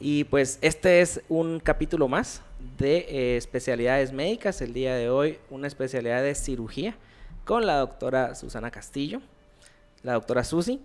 Y 0.00 0.24
pues 0.24 0.58
este 0.62 1.02
es 1.02 1.20
un 1.28 1.60
capítulo 1.60 2.08
más 2.08 2.40
de 2.78 3.06
eh, 3.08 3.36
especialidades 3.36 4.12
médicas. 4.12 4.62
El 4.62 4.72
día 4.72 4.94
de 4.94 5.10
hoy 5.10 5.38
una 5.50 5.66
especialidad 5.66 6.22
de 6.22 6.34
cirugía 6.34 6.96
con 7.44 7.66
la 7.66 7.76
doctora 7.76 8.34
Susana 8.34 8.70
Castillo, 8.70 9.20
la 10.02 10.14
doctora 10.14 10.42
Susi. 10.42 10.80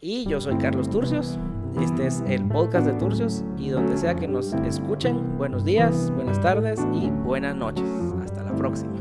Y 0.00 0.26
yo 0.26 0.40
soy 0.40 0.56
Carlos 0.56 0.88
Turcios. 0.88 1.38
Este 1.82 2.06
es 2.06 2.22
el 2.26 2.48
podcast 2.48 2.86
de 2.86 2.94
Turcios. 2.94 3.44
Y 3.58 3.68
donde 3.68 3.98
sea 3.98 4.14
que 4.14 4.26
nos 4.26 4.54
escuchen, 4.54 5.36
buenos 5.36 5.66
días, 5.66 6.10
buenas 6.12 6.40
tardes 6.40 6.80
y 6.94 7.10
buenas 7.10 7.54
noches. 7.54 8.15
Próxima. 8.56 8.95